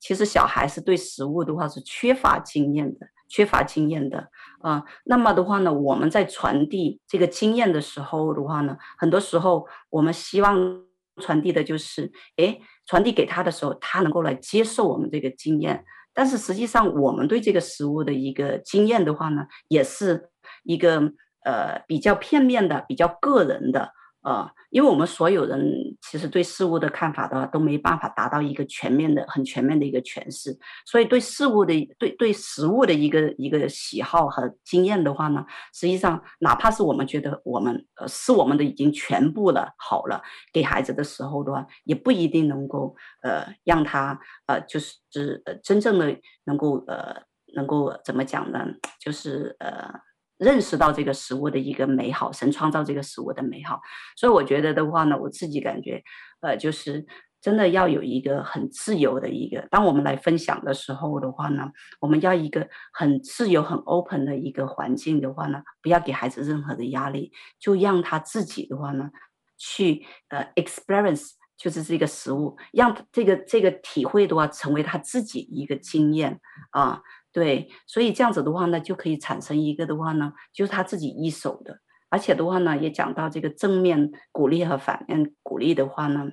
[0.00, 4.18] 其实小孩是对食物的话是缺乏经验的，缺乏经验的
[4.60, 4.84] 啊、呃。
[5.04, 10.83] 那么的话呢，我们在传递这个经验的时候的话呢，很多时候我们希望。
[11.22, 15.84] 传递的就是，哎，传递给他的时候，他能够来接受我们这个经验。
[16.12, 20.30] 但是实际上，我们对这个食物的一个经验的话呢，也是
[20.62, 21.12] 一个
[21.44, 23.92] 呃比较片面的、比较个人的。
[24.24, 25.62] 呃，因为我们所有人
[26.00, 35.44] 其实对事物的看法的话，都没办法达到一个全面的、很全面的一个诠释，所以对事物的、对对食物的一个一个喜好和经验的话呢，
[35.74, 40.22] 实际上哪怕是我们觉得我们呃是我们的已经全部了好了，
[40.52, 47.14] 给孩子的时候的话，也不一定能够呃让他呃就是呃真正的能够呃
[47.54, 48.64] 能够怎么讲呢？
[48.98, 50.00] 就是呃。
[50.38, 53.80] 认识到这个食物的一个美好，神创造这个食物的美好，
[54.16, 56.02] 所以我觉得的话呢，我自己感觉，
[56.40, 57.06] 呃，就是
[57.40, 61.70] 真的要有一个很自由的一个，当我们来分享的时候的话呢，
[62.00, 67.30] 我们要一个很自由、很 open 的一个环境的话呢，不要给孩子任何的压力，
[67.60, 69.10] 就让他自己的话呢，
[69.56, 77.02] 去呃 experience，就是这个食物，让这个这个体会的话成为他自己一个经验啊。
[77.34, 86.30] 对，所以这样子的话呢，就可以产生一个的话呢，就是他自己一手的，而且的话呢，也讲到这个正面鼓励和反面鼓励的话呢，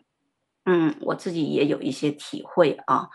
[0.65, 3.09] 嗯，我自己也有一些体会啊，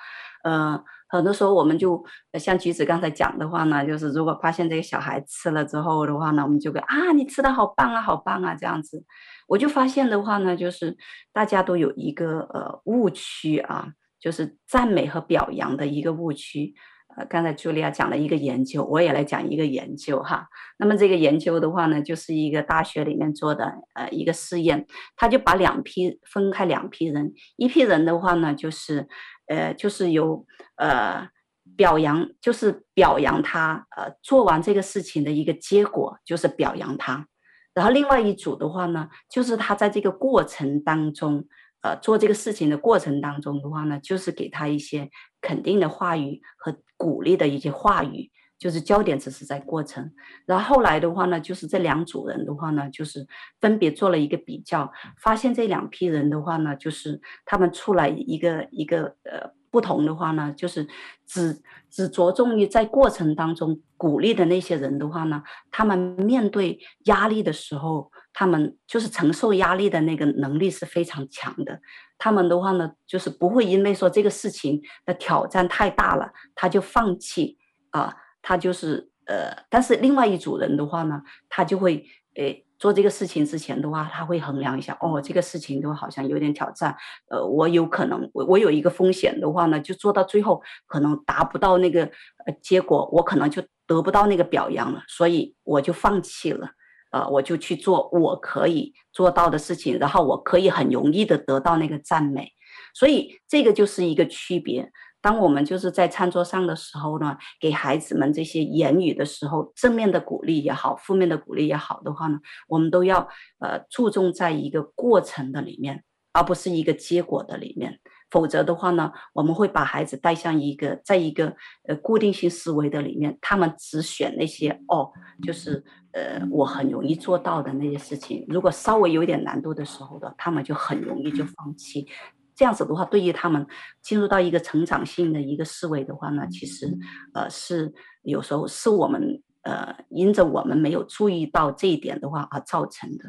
[0.45, 0.85] 呃。
[1.09, 9.05] 很多时候，我们就像橘子刚才讲的话呢，就是如果发现这个小孩吃了之后的话呢，我们就会啊，你吃的好棒啊，好棒啊，这样子。
[9.47, 10.97] 我就发现的话呢，就是
[11.33, 16.75] 大家都有一个呃误区啊，就是赞美和表扬的一个误区。
[17.17, 20.49] 呃，刚才茱莉亚讲了一个研究，我也来讲一个研究哈。
[20.79, 24.87] 那么这个研究的话呢，就是一个大学里面做的呃一个试验，
[25.17, 29.09] 他就把两批分开两批人，一批人的话呢，就是。
[29.49, 30.45] 呃，就是有
[30.75, 31.29] 呃
[31.77, 37.29] 表扬，就是表扬他呃做完这个事情的一个结果，就是表扬他。
[37.73, 41.47] 然后另外一组的话呢，就是他在这个过程当中，
[41.83, 45.09] 呃做这个事情的过程当中的话呢，就是给他一些
[45.41, 48.31] 肯定的话语和鼓励的一些话语。
[48.59, 50.11] 就是焦点只是在过程，
[50.47, 53.27] 然后后来的话呢，就是这两组人的话呢，就是
[53.61, 54.91] 分别做了一个比较，
[55.21, 60.89] 发现这两批人的话呢，就是他们出来一个一个呃不同的话呢，就是
[61.27, 71.79] 只只着重于在过程当中鼓励的那些人的话呢，他们面对压力的时候，他们就是承受压力的那个能力是非常强的。
[72.19, 77.59] 他们的话呢，就是不会因为说这个事情的挑战太大了，他就放弃
[77.91, 78.15] 啊。
[78.49, 82.07] 他就是呃，但是另外一组人的话呢，他就会
[82.37, 86.97] 诶做这个事情之前的话，他会衡量一下，哦，这个事情都好像有点挑战，
[87.29, 96.71] 呃，我有可能我我有一个风险的话呢，就做到最后可能达不到那个呃结果，我可能就得不到那个表扬了，所以我就放弃了，
[97.17, 102.53] 呃，我就去做我可以做到的事情，然后我可以很容易的得到那个赞美，
[102.93, 104.93] 所以这个就是一个区别。
[105.23, 112.39] 当我们就是在餐桌上的时候呢，给孩子们这些言语的时候，正面的鼓励也好，负面的鼓励也好的话呢，
[112.69, 113.27] 我们都要
[113.61, 117.99] 呃注重在一个过程的里面，而不是一个结果的里面。
[118.31, 121.55] 否则的话呢，我们会把孩子带向一个在一个
[121.87, 125.11] 呃固定性思维的里面，他们只选那些哦，
[125.43, 128.45] 就是呃我很容易做到的那些事情。
[128.49, 132.07] 如果稍微有一点难度的时候的，他们就很容易就放弃。
[132.55, 133.67] 这样子的话，对于他们
[134.01, 136.87] 进入到一个成长性的一个思维的话呢，其实，
[137.35, 143.25] 呃，是有时候是我们呃，因着我们没有注意到这一点的话而造成的。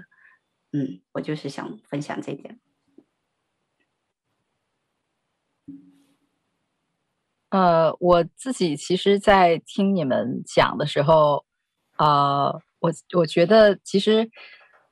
[0.72, 2.58] 嗯，我就是想分享这一点。
[7.50, 11.46] 呃，我自己其实，在听你们讲的时候，
[11.98, 14.30] 呃，我我觉得其实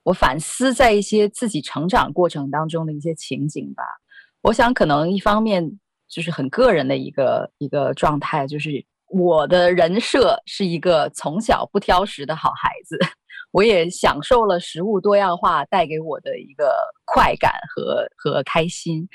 [0.02, 3.82] 我反思在一些自己成长过程当中的一些情景吧。
[4.42, 5.78] 我想，可能一方面
[6.08, 12.98] 就是很个人的一个一个状态，就是我的人设是一个从小不挑食的好孩子，
[13.50, 16.72] 我也享受了食物多样化带给我的一个
[17.04, 19.08] 快感和和开心，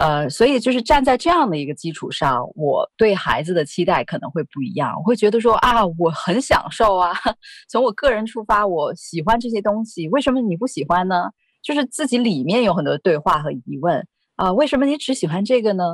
[0.00, 7.12] 呃，所以就是站在这样的一个基础上，我对孩子的期待可能会不一样，我会觉得说啊，我很享受啊，
[7.68, 11.24] 从我个人出发，我喜欢这些东西，为什么你不喜欢呢？
[11.62, 14.06] 就是自己里面有很多对话和疑问。
[14.36, 15.84] 啊、为什么你只喜欢这个呢？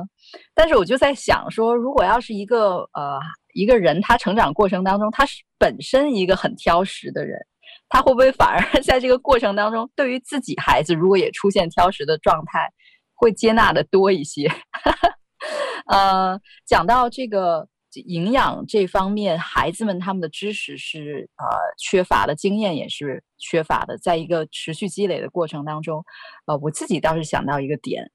[0.55, 3.19] 但是我就在想说，如果要是一个呃
[3.53, 7.37] 一个人，他成长过程当中，他是本身一个很挑食的人，
[7.89, 12.69] 他会不会反而 在这个过程当中，对于自己孩子如果也出现挑食的状态，
[13.17, 14.49] 会接纳的多一些？
[15.91, 17.67] 呃，讲到这个
[18.05, 21.45] 营养这方面，孩子们他们的知识是呃
[21.77, 26.03] 缺乏的，经验也是缺乏的，在一个持续积累的过程当中，
[26.45, 28.11] 呃，我自己倒是想到一个点。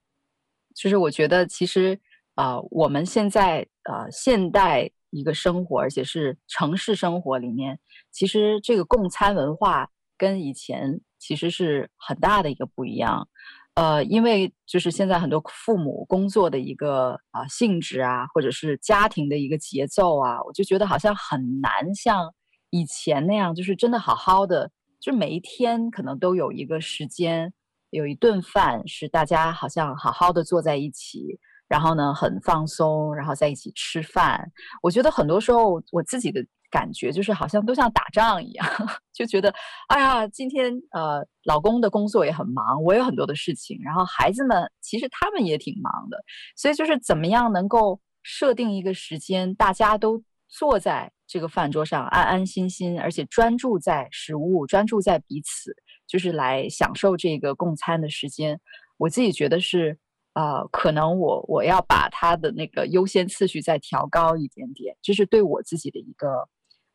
[0.74, 1.98] 就是我觉得，其实
[2.34, 7.78] 啊、呃，我们现在呃现代一个生活，而且是城市生活里面，
[8.10, 13.28] 其实这个共餐文化跟以前其实是很大的一个不一样。
[13.74, 22.32] 呃，因为就是现在很多父母工作的一个啊、性质啊，或者是家庭的一个节奏啊，我就觉得好像很难像
[22.70, 24.70] 以前那样，就是真的好好的，
[25.00, 27.52] 就每一天可能都有一个时间。
[27.88, 34.50] 有一顿饭是大家好像好好的坐在一起，然后呢很放松，然后在一起吃饭。
[34.82, 36.42] 我觉得很多时候我自己的
[36.72, 38.66] 感觉就是好像都像打仗一样，
[39.14, 39.54] 就觉得
[39.86, 46.16] 哎呀，今天呃老公的工作也很忙，我有很多的事情，然后孩子们其实他们也挺忙的，
[46.56, 55.76] 所以就是怎么样能够设定一个时间，大家都坐在这个饭桌上安安心心，而且专注在食物，专注在彼此。
[56.08, 58.60] 就是来享受这个共餐的时间，
[58.98, 59.98] 我自己觉得是
[60.34, 66.46] 呃，可能我我要把他的那个优先次序再调高一点点，这是对我自己的一个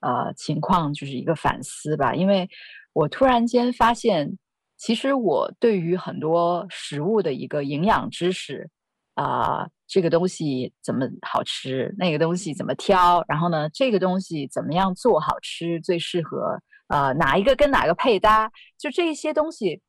[0.01, 2.13] 呃情况，就是一个反思吧。
[2.13, 2.49] 因为
[2.93, 4.37] 我突然间发现，
[4.77, 8.69] 其实我对于很多食物的一个营养知识
[9.15, 19.81] 啊、这个东西怎么好吃，那个东西怎么挑，然后呢，这个东西怎么样做好吃最适合，呃，哪一个跟哪个配搭，就这些东西。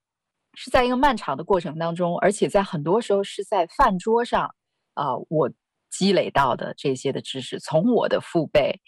[0.55, 4.53] 是在一个漫长的过程当中，而且在很多时候是在饭桌上，
[4.95, 5.49] 啊、我
[5.91, 8.79] 积累到的这些的知识，从我的父辈，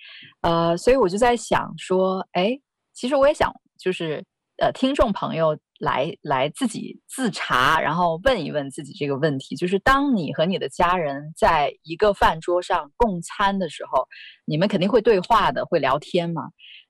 [0.42, 2.58] 呃，所以我就在想说，哎，
[2.92, 4.24] 其实我也想，就是
[4.58, 14.06] 呃，听众朋友来来自己自查，然后问一问自己这个问题，就是当你和你的家人在一个饭桌上共餐的时候，
[14.44, 16.42] 你们肯定会对话的，会聊天嘛。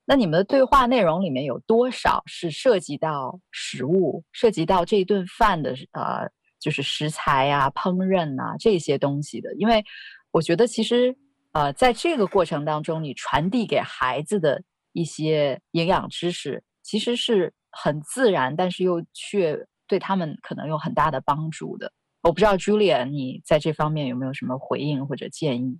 [0.03, 6.29] 那你们的对话内容里面有多少是涉及到食物，涉及到这顿饭的呃，
[6.61, 9.53] 就是食材啊、烹饪啊这些东西的？
[9.55, 9.83] 因为
[10.31, 11.13] 我觉得其实
[11.51, 21.91] 呃，在这个过程当中，你传递给孩子的一些营养知识，其实是很自然，但是又却对他们可能有很大的帮助的。
[22.21, 25.79] 我不知道 Julia，你在这方面有没有什么回应或者建议？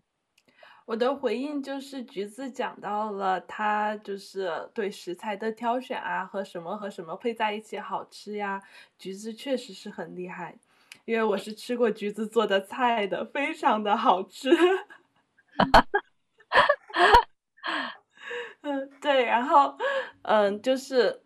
[0.88, 8.62] 我的回应就是橘子讲到了他就是对食材的挑选啊，和什么和什么配在一起好吃呀。
[8.98, 10.58] 橘子确实是很厉害，
[11.06, 14.52] 因为我是吃过橘子做的菜的，非常的好吃。
[18.62, 19.76] 嗯，对，然后
[20.24, 21.22] 嗯，就是。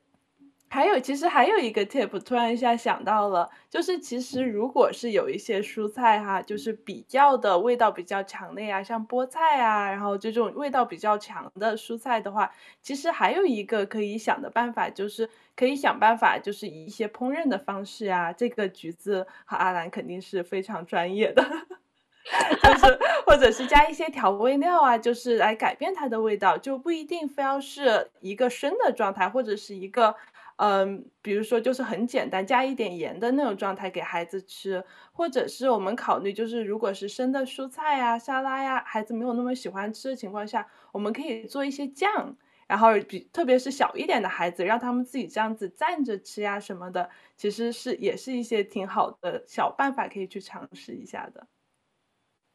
[0.68, 12.52] 还有，其实还有一个 tip，突然一下想到了，就是其实如果是有一些蔬菜哈，就是比较的味道比较强烈啊，像菠菜啊，然后这种味道比较强的蔬菜的话，
[12.82, 21.42] 其实还有一个可以想的办法，就是可以想办法，就是以一些烹饪的方式啊，这个橘子和阿兰肯定是非常专业的，
[22.62, 30.14] 就是或者是加一些调味料啊，就是来改变它的味道，就不一定非要是一个生的状态，或者是一个。
[30.58, 42.38] 嗯，比如说就是很简单，加一点盐的那种状态给孩子吃，或者是我们考虑就是如果是生的蔬菜呀、沙拉呀，孩子没有那么喜欢吃的情况下，我们可以做一些酱，
[42.68, 51.48] 然后比特别是小一点的孩子，让他们自己这样子蘸着吃呀什么的，其实是也是一些挺好的小办法，可以去尝试一下的。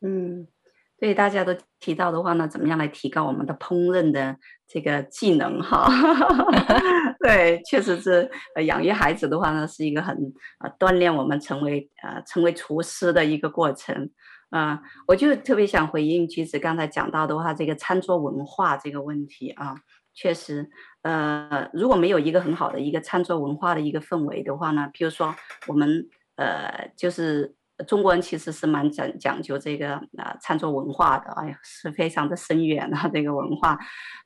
[0.03, 0.46] 嗯。
[1.01, 4.36] 对大家都提到的话呢，怎么样来提高我们的烹饪的
[4.68, 5.88] 这个技能哈？
[7.24, 10.14] 对，确实是呃养育孩子的话呢，是一个很
[10.59, 14.11] 呃锻炼我们成为呃成为厨师的一个过程。
[14.51, 19.76] 啊、呃，我就特别想回应橘子刚才讲到的话，这个餐桌文化这个问题啊，
[20.12, 20.68] 确实，
[21.01, 25.34] 呃，如果没有一个很好的一个餐桌文化的一个氛围的话呢，比如说
[25.66, 27.57] 我们呃就是。
[27.87, 33.78] 中国人其实是蛮讲讲究这个啊餐桌文化的，哎呀，是非常的深远啊这个文化。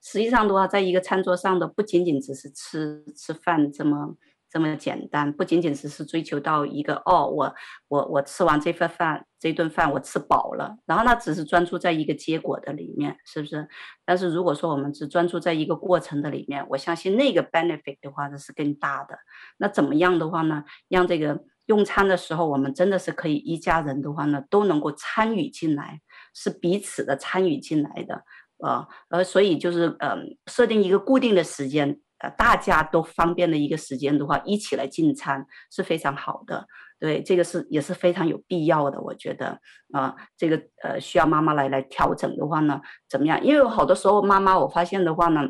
[0.03, 4.17] 实际上的话，在一个餐桌上的不仅仅只是吃吃饭这么
[4.51, 7.55] 这么简单，不仅仅只是追求到一个哦，我
[7.89, 13.69] 我我吃完这份饭这顿饭我吃饱了，然后呢只是专注在一个结果的里面，是不是？
[14.05, 19.19] 但是如果说我们只专注在一个过程的里面，我相信那个 benefit 的话呢是更大的。
[19.59, 20.65] 那怎么样的话呢？
[20.89, 21.45] 让这个。
[21.67, 26.01] 用餐的时候，我们真的是可以一家人的话呢，都能够参与进来，
[26.35, 28.23] 是彼此的参与进来的，
[28.59, 36.67] 呃，呃，所以就是呃，设定一个固定的时间，呃，大家都方便的一个时间的话，一起来进餐是非常好的，
[37.01, 39.59] 对，这个是也是非常有必要的，我觉得，
[39.93, 43.43] 啊、呃，这个呃需要妈妈来来调整的话呢，怎么样？
[43.45, 45.49] 因为好多时候妈妈我发现的话呢。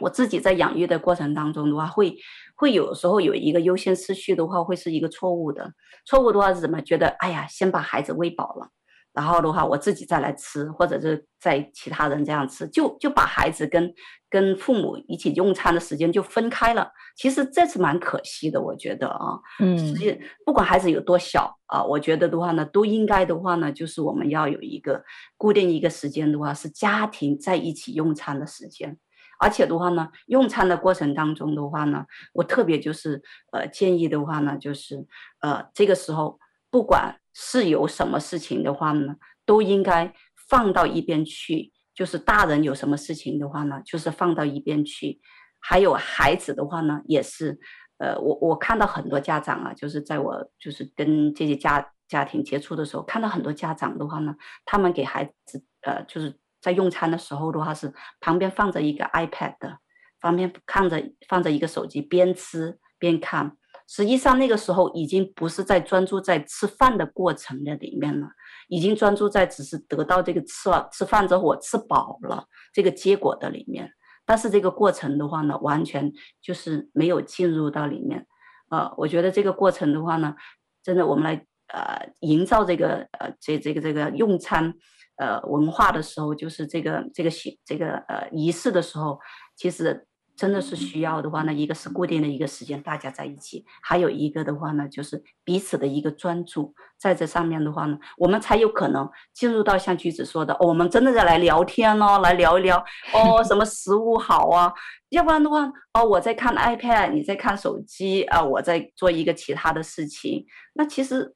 [0.00, 2.16] 我自己在养育的过程当中的话，会
[2.56, 5.72] 会有时候有一个优先次序的话，会是一个错误的。
[6.06, 7.08] 错误的话是怎么觉得？
[7.18, 8.68] 哎呀，先把孩子喂饱了，
[9.12, 13.92] 然后的话我自己再来吃，或者是在其他人这样吃，就就把孩子跟
[14.30, 16.90] 跟父母一起用餐的时间就分开了。
[17.16, 25.02] 其实这是蛮可惜的，我觉得啊，嗯，所以不管孩子有多小啊，我觉得的话呢，都应该的话呢，就是我们要有一个
[25.36, 28.96] 固定一个时间的话，是家庭在一起用餐的时间。
[29.38, 33.22] 而且的话呢，用餐的过程当中的话呢，我特别就是
[33.52, 35.06] 呃建议的话呢，就是
[35.40, 36.38] 呃这个时候
[36.70, 39.14] 不管是有什么事情的话呢，
[39.46, 40.12] 都应该
[40.48, 41.72] 放到一边去。
[41.94, 45.20] 就是大人有什么事情的话呢，就是放到一边去。
[45.60, 47.58] 还有孩子的话呢，也是
[47.98, 56.38] 呃我我看到很多家长啊，就是在我就是跟这些家家庭接触的时候，看到很多家长的话呢，他们给孩子呃就是。
[56.60, 59.78] 在用餐的时候的话，是旁边放着一个 iPad 的，
[60.20, 63.56] 旁边看着放着一个手机，边吃边看，
[63.86, 68.28] 实际上那个时候已经不是在专注在吃饭的过程的里面了，
[68.68, 73.92] 已经专注在只是得到这个吃了吃饭之后我吃饱了这个结果的里面。
[74.26, 78.26] 但是这个过程的话呢，完全就是没有进入到里面。
[78.68, 80.34] 呃，我觉得这个过程的话呢，
[80.82, 84.74] 真的我们来呃营造这个呃这这个这个用餐
[85.18, 89.18] 呃文化的时候，就是这个这个仪这个呃仪式的时候，
[89.56, 90.06] 其实。
[90.38, 102.78] 真的是需要的话呢，一个是固定的一个时间，大家在一起；还有一个的话呢，就是彼此的一个专注，在这上面的话呢，我们才有可能进入到像橘子说的，我们真的在来聊天哦，来聊一聊
[103.12, 104.72] 哦，什么食物好啊？
[105.08, 110.46] 要不然的话，哦，我在看 iPad，你在看手机啊，我在做一个其他的事情。
[110.74, 111.34] 那其实，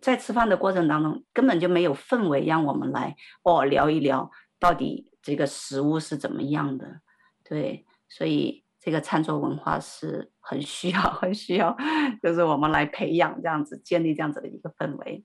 [0.00, 7.00] 在吃饭的过程当中，根本就没有氛围让我们来哦聊一聊到底这个食物是怎么样的，
[7.44, 7.84] 对。
[8.10, 11.76] 所以这个餐桌文化是很需要、很需要，
[12.22, 15.22] 就是我们来培养这样子、建立这样子的一个氛围。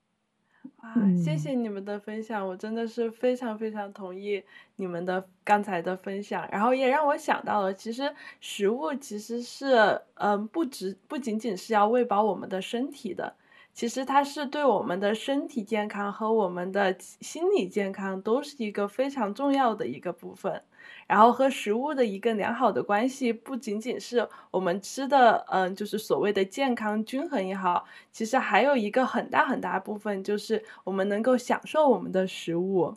[0.76, 4.42] 啊，谢谢你们的分享，我真的是非常非常同意
[4.76, 13.34] 你们的刚才的分享，然后也让我想到了，其实食物其实是，嗯，不只不仅仅是要喂饱我们的身体的，
[13.74, 20.62] 其实它是对我们的身体健康和我们的心理健康都是一个非常重要的一个部分。
[21.06, 32.94] 然后和食物的一个良好的关系，不仅仅是我们吃的，嗯，就是所谓的健康均衡也好，其实还有一个很大很大部分，就是我们能够享受我们的食物。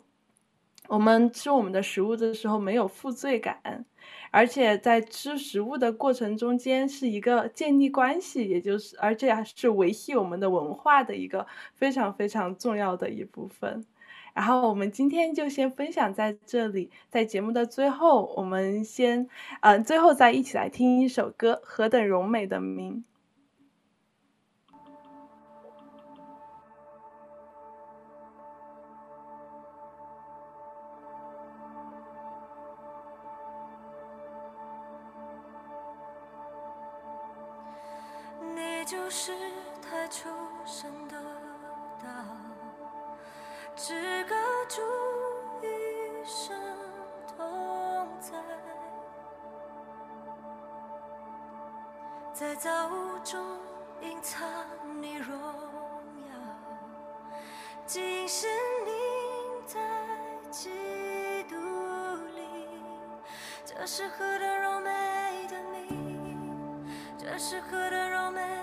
[0.88, 3.84] 我们吃我们的食物的时候没有负罪感，
[4.30, 13.84] 而且在吃食物的过程中间是一个建立关系，也就是而且还是维系我们的文化的一个非常非常重要的一部分。
[14.32, 19.20] 然后我们今天就先分享在这里，在节目的最后，我们先，
[19.60, 22.94] 嗯、呃，最后再一起来听一首歌，《何等柔美的名》。
[39.90, 40.28] 太出
[40.66, 41.16] 生的
[42.02, 42.08] 道。
[43.74, 44.36] 至高
[44.68, 44.82] 主
[45.62, 46.54] 一生
[47.34, 48.32] 同在，
[52.34, 53.58] 在造物中
[54.02, 54.46] 隐藏
[55.00, 56.34] 你荣耀，
[57.86, 58.50] 今生
[58.84, 58.92] 你
[59.64, 59.80] 在
[60.50, 61.56] 基督
[62.34, 62.68] 里，
[63.64, 66.86] 这是何等柔美的名，
[67.16, 68.57] 这是何等柔美。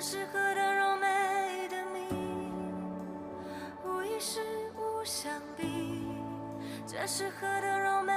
[0.00, 2.08] 这是何等柔美的你，
[3.84, 4.40] 无一事
[4.74, 6.10] 无相比。
[6.86, 8.09] 这是何等柔美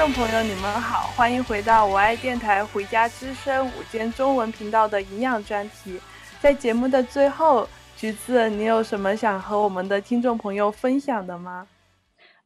[0.00, 6.00] 众朋友，你们好，欢迎回到我爱电台《回家之声》午间中文频道的营养专题。
[6.40, 11.68] 在节目的最后，橘子，你有什么想和我们的听众朋友分享的吗？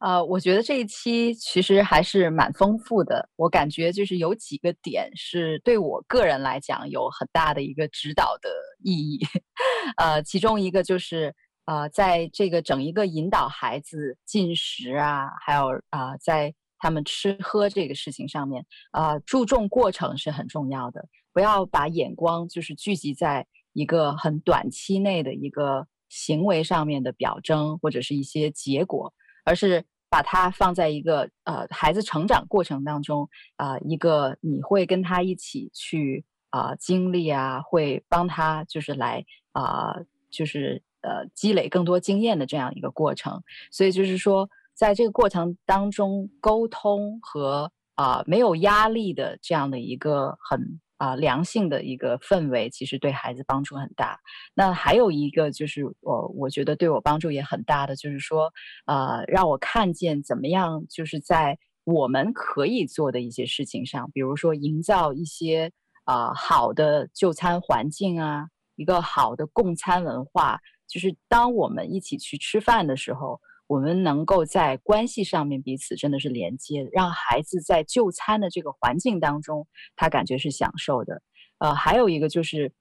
[0.00, 3.28] 呃，我觉得这一期其实还是蛮丰富的。
[3.36, 8.50] 我感觉就是有几个点是对我个人来讲有很大的一个指导的
[8.82, 9.24] 意义。
[9.96, 11.32] 呃，其中一个就是
[11.66, 16.52] 呃，在这个整一个引导孩子进食啊，还有啊、在
[16.85, 21.09] 他们吃喝这个事情上面，呃，注重过程是很重要的。
[21.32, 29.14] 不要把眼光就是聚集在一个很短期内的一个行为上面的表征或者是一些结果，
[29.45, 29.85] 而是。
[30.11, 39.97] 把它放在一个呃孩子成长过程当中啊、一个你会跟他一起去啊、经历啊，会帮他就是来啊、
[40.30, 43.43] 就是呃积累更多经验的这样一个过程。
[43.72, 50.81] 所以就是说，在这个过程当中，沟通和啊、没有压力的这样的一个很。
[50.97, 54.18] 啊、良性的一个氛围其实对孩子帮助很大。
[54.55, 58.51] 那还有一个就是我我觉得对我帮助也很大的，就是说，
[58.87, 65.72] 呃，让我看见怎么样，就是在我们可以做的一些事情上，比如说营造一些
[66.05, 68.47] 啊、好的就餐环境啊，
[68.77, 70.59] 一个好的共餐文化，
[70.89, 73.41] 就是当我们一起去吃饭的时候。
[73.67, 81.23] 我们能够在关系上面彼此真的是连接，让孩子在就餐的这个环境当中，他感觉是享受的。
[81.59, 82.73] 呃，还有一个就是，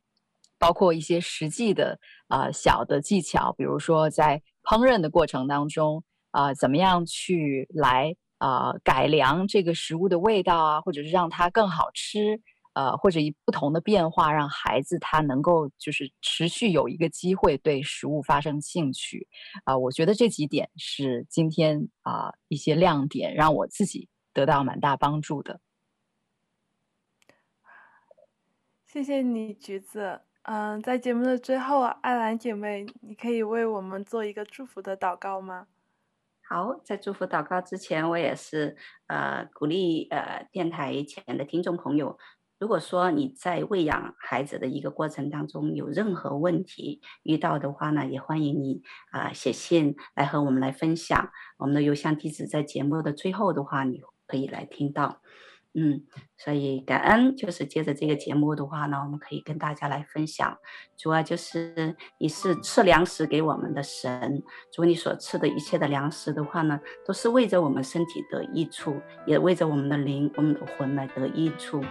[0.60, 12.42] 包括一些实际的呃小的技巧，比如说在烹饪的过程当中，啊、呃，怎么样去来啊、呃、改良这个食物的味道啊，或者是让它更好吃。
[12.74, 19.28] 呃，或者以不同的变化，让孩子他能够就是持续有一个机会对食物发生兴趣，
[19.64, 25.62] 啊、呃，我觉得这几点是今天啊、呃、一些亮点，让我自己得到蛮大帮助的。
[28.86, 30.22] 谢谢你，橘子。
[30.44, 35.68] 嗯，在节目的最后，艾兰姐妹，你可以为我们做一个祝福的祷告吗？
[36.46, 38.76] 好，在祝福祷告之前，我也是
[39.08, 42.18] 呃鼓励呃电台前的听众朋友。
[42.64, 51.30] 如果说你在喂养孩子的一个过程当中有任何问题遇到的话呢，也欢迎你啊、写信来和我们来分享。
[51.58, 55.20] 我们的邮箱地址在节目的最后的话，你可以来听到。
[55.74, 56.04] 嗯，
[56.38, 60.58] 所以感恩就是接着这个节目的话呢，我们可以跟大家来分享。
[60.96, 64.42] 主要就是你是赐粮食给我们的神，
[64.72, 71.84] 主你所赐的一切的粮食的话呢，都是为着我们身体得益处，也为着我们的灵、我们的魂来得益处。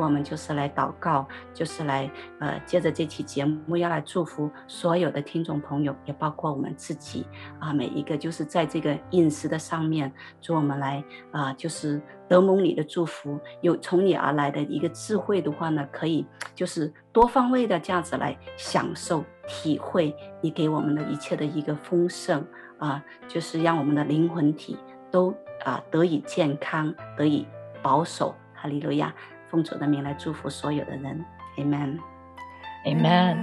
[0.00, 7.26] 我们就是来祷告，就是来呃，接着这期节目要来祝福所有的听众朋友，也包括我们自己
[7.58, 22.44] 啊，每一个就是在这个饮食的上面，祝我们来啊，就是得蒙你的祝福，有从你而来的一个智慧的话呢，可以就是多方位的这样子来享受体会你给我们的一切的一个丰盛
[22.78, 24.76] 啊，就是让我们的灵魂体
[25.10, 25.34] 都
[25.64, 27.46] 啊得以健康，得以
[27.82, 28.34] 保守。
[28.56, 29.14] 哈利路亚。
[29.54, 31.24] 奉主的名来祝福所有的人
[31.58, 33.38] ，Amen，Amen。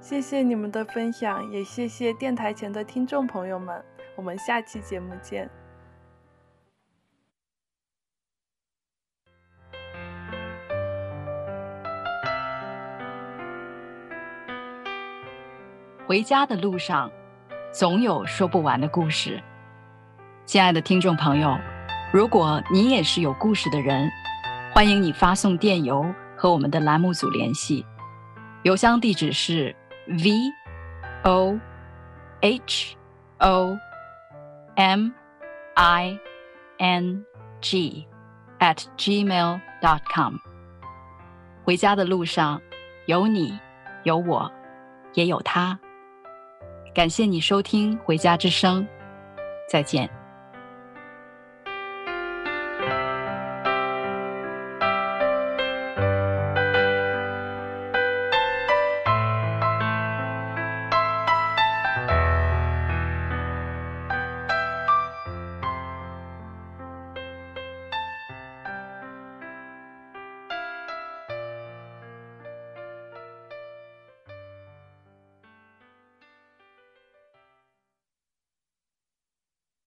[0.00, 3.84] 谢谢你们的分享，也谢谢电台前的听众朋友们。
[4.16, 5.50] 我们下期节目见。
[16.06, 17.12] 回家的路上，
[17.70, 19.38] 总有说不完的故事。
[20.46, 21.58] 亲爱的听众朋友，
[22.10, 24.10] 如果你也是有故事的人，
[24.78, 26.06] 欢迎你发送电邮
[26.36, 27.84] 和我们的栏目组联系，
[28.62, 29.74] 邮箱地址是
[30.06, 30.30] v
[31.24, 31.58] o
[32.40, 32.96] h
[33.38, 33.76] o
[34.76, 35.10] m
[35.74, 36.16] i
[36.78, 37.24] n
[37.60, 38.06] g
[38.60, 40.36] at gmail dot com。
[41.64, 42.62] 回家的路上，
[43.06, 43.58] 有你，
[44.04, 44.48] 有我，
[45.14, 45.76] 也有他。
[46.94, 48.84] 感谢你收听《回家之声》，
[49.68, 50.08] 再见。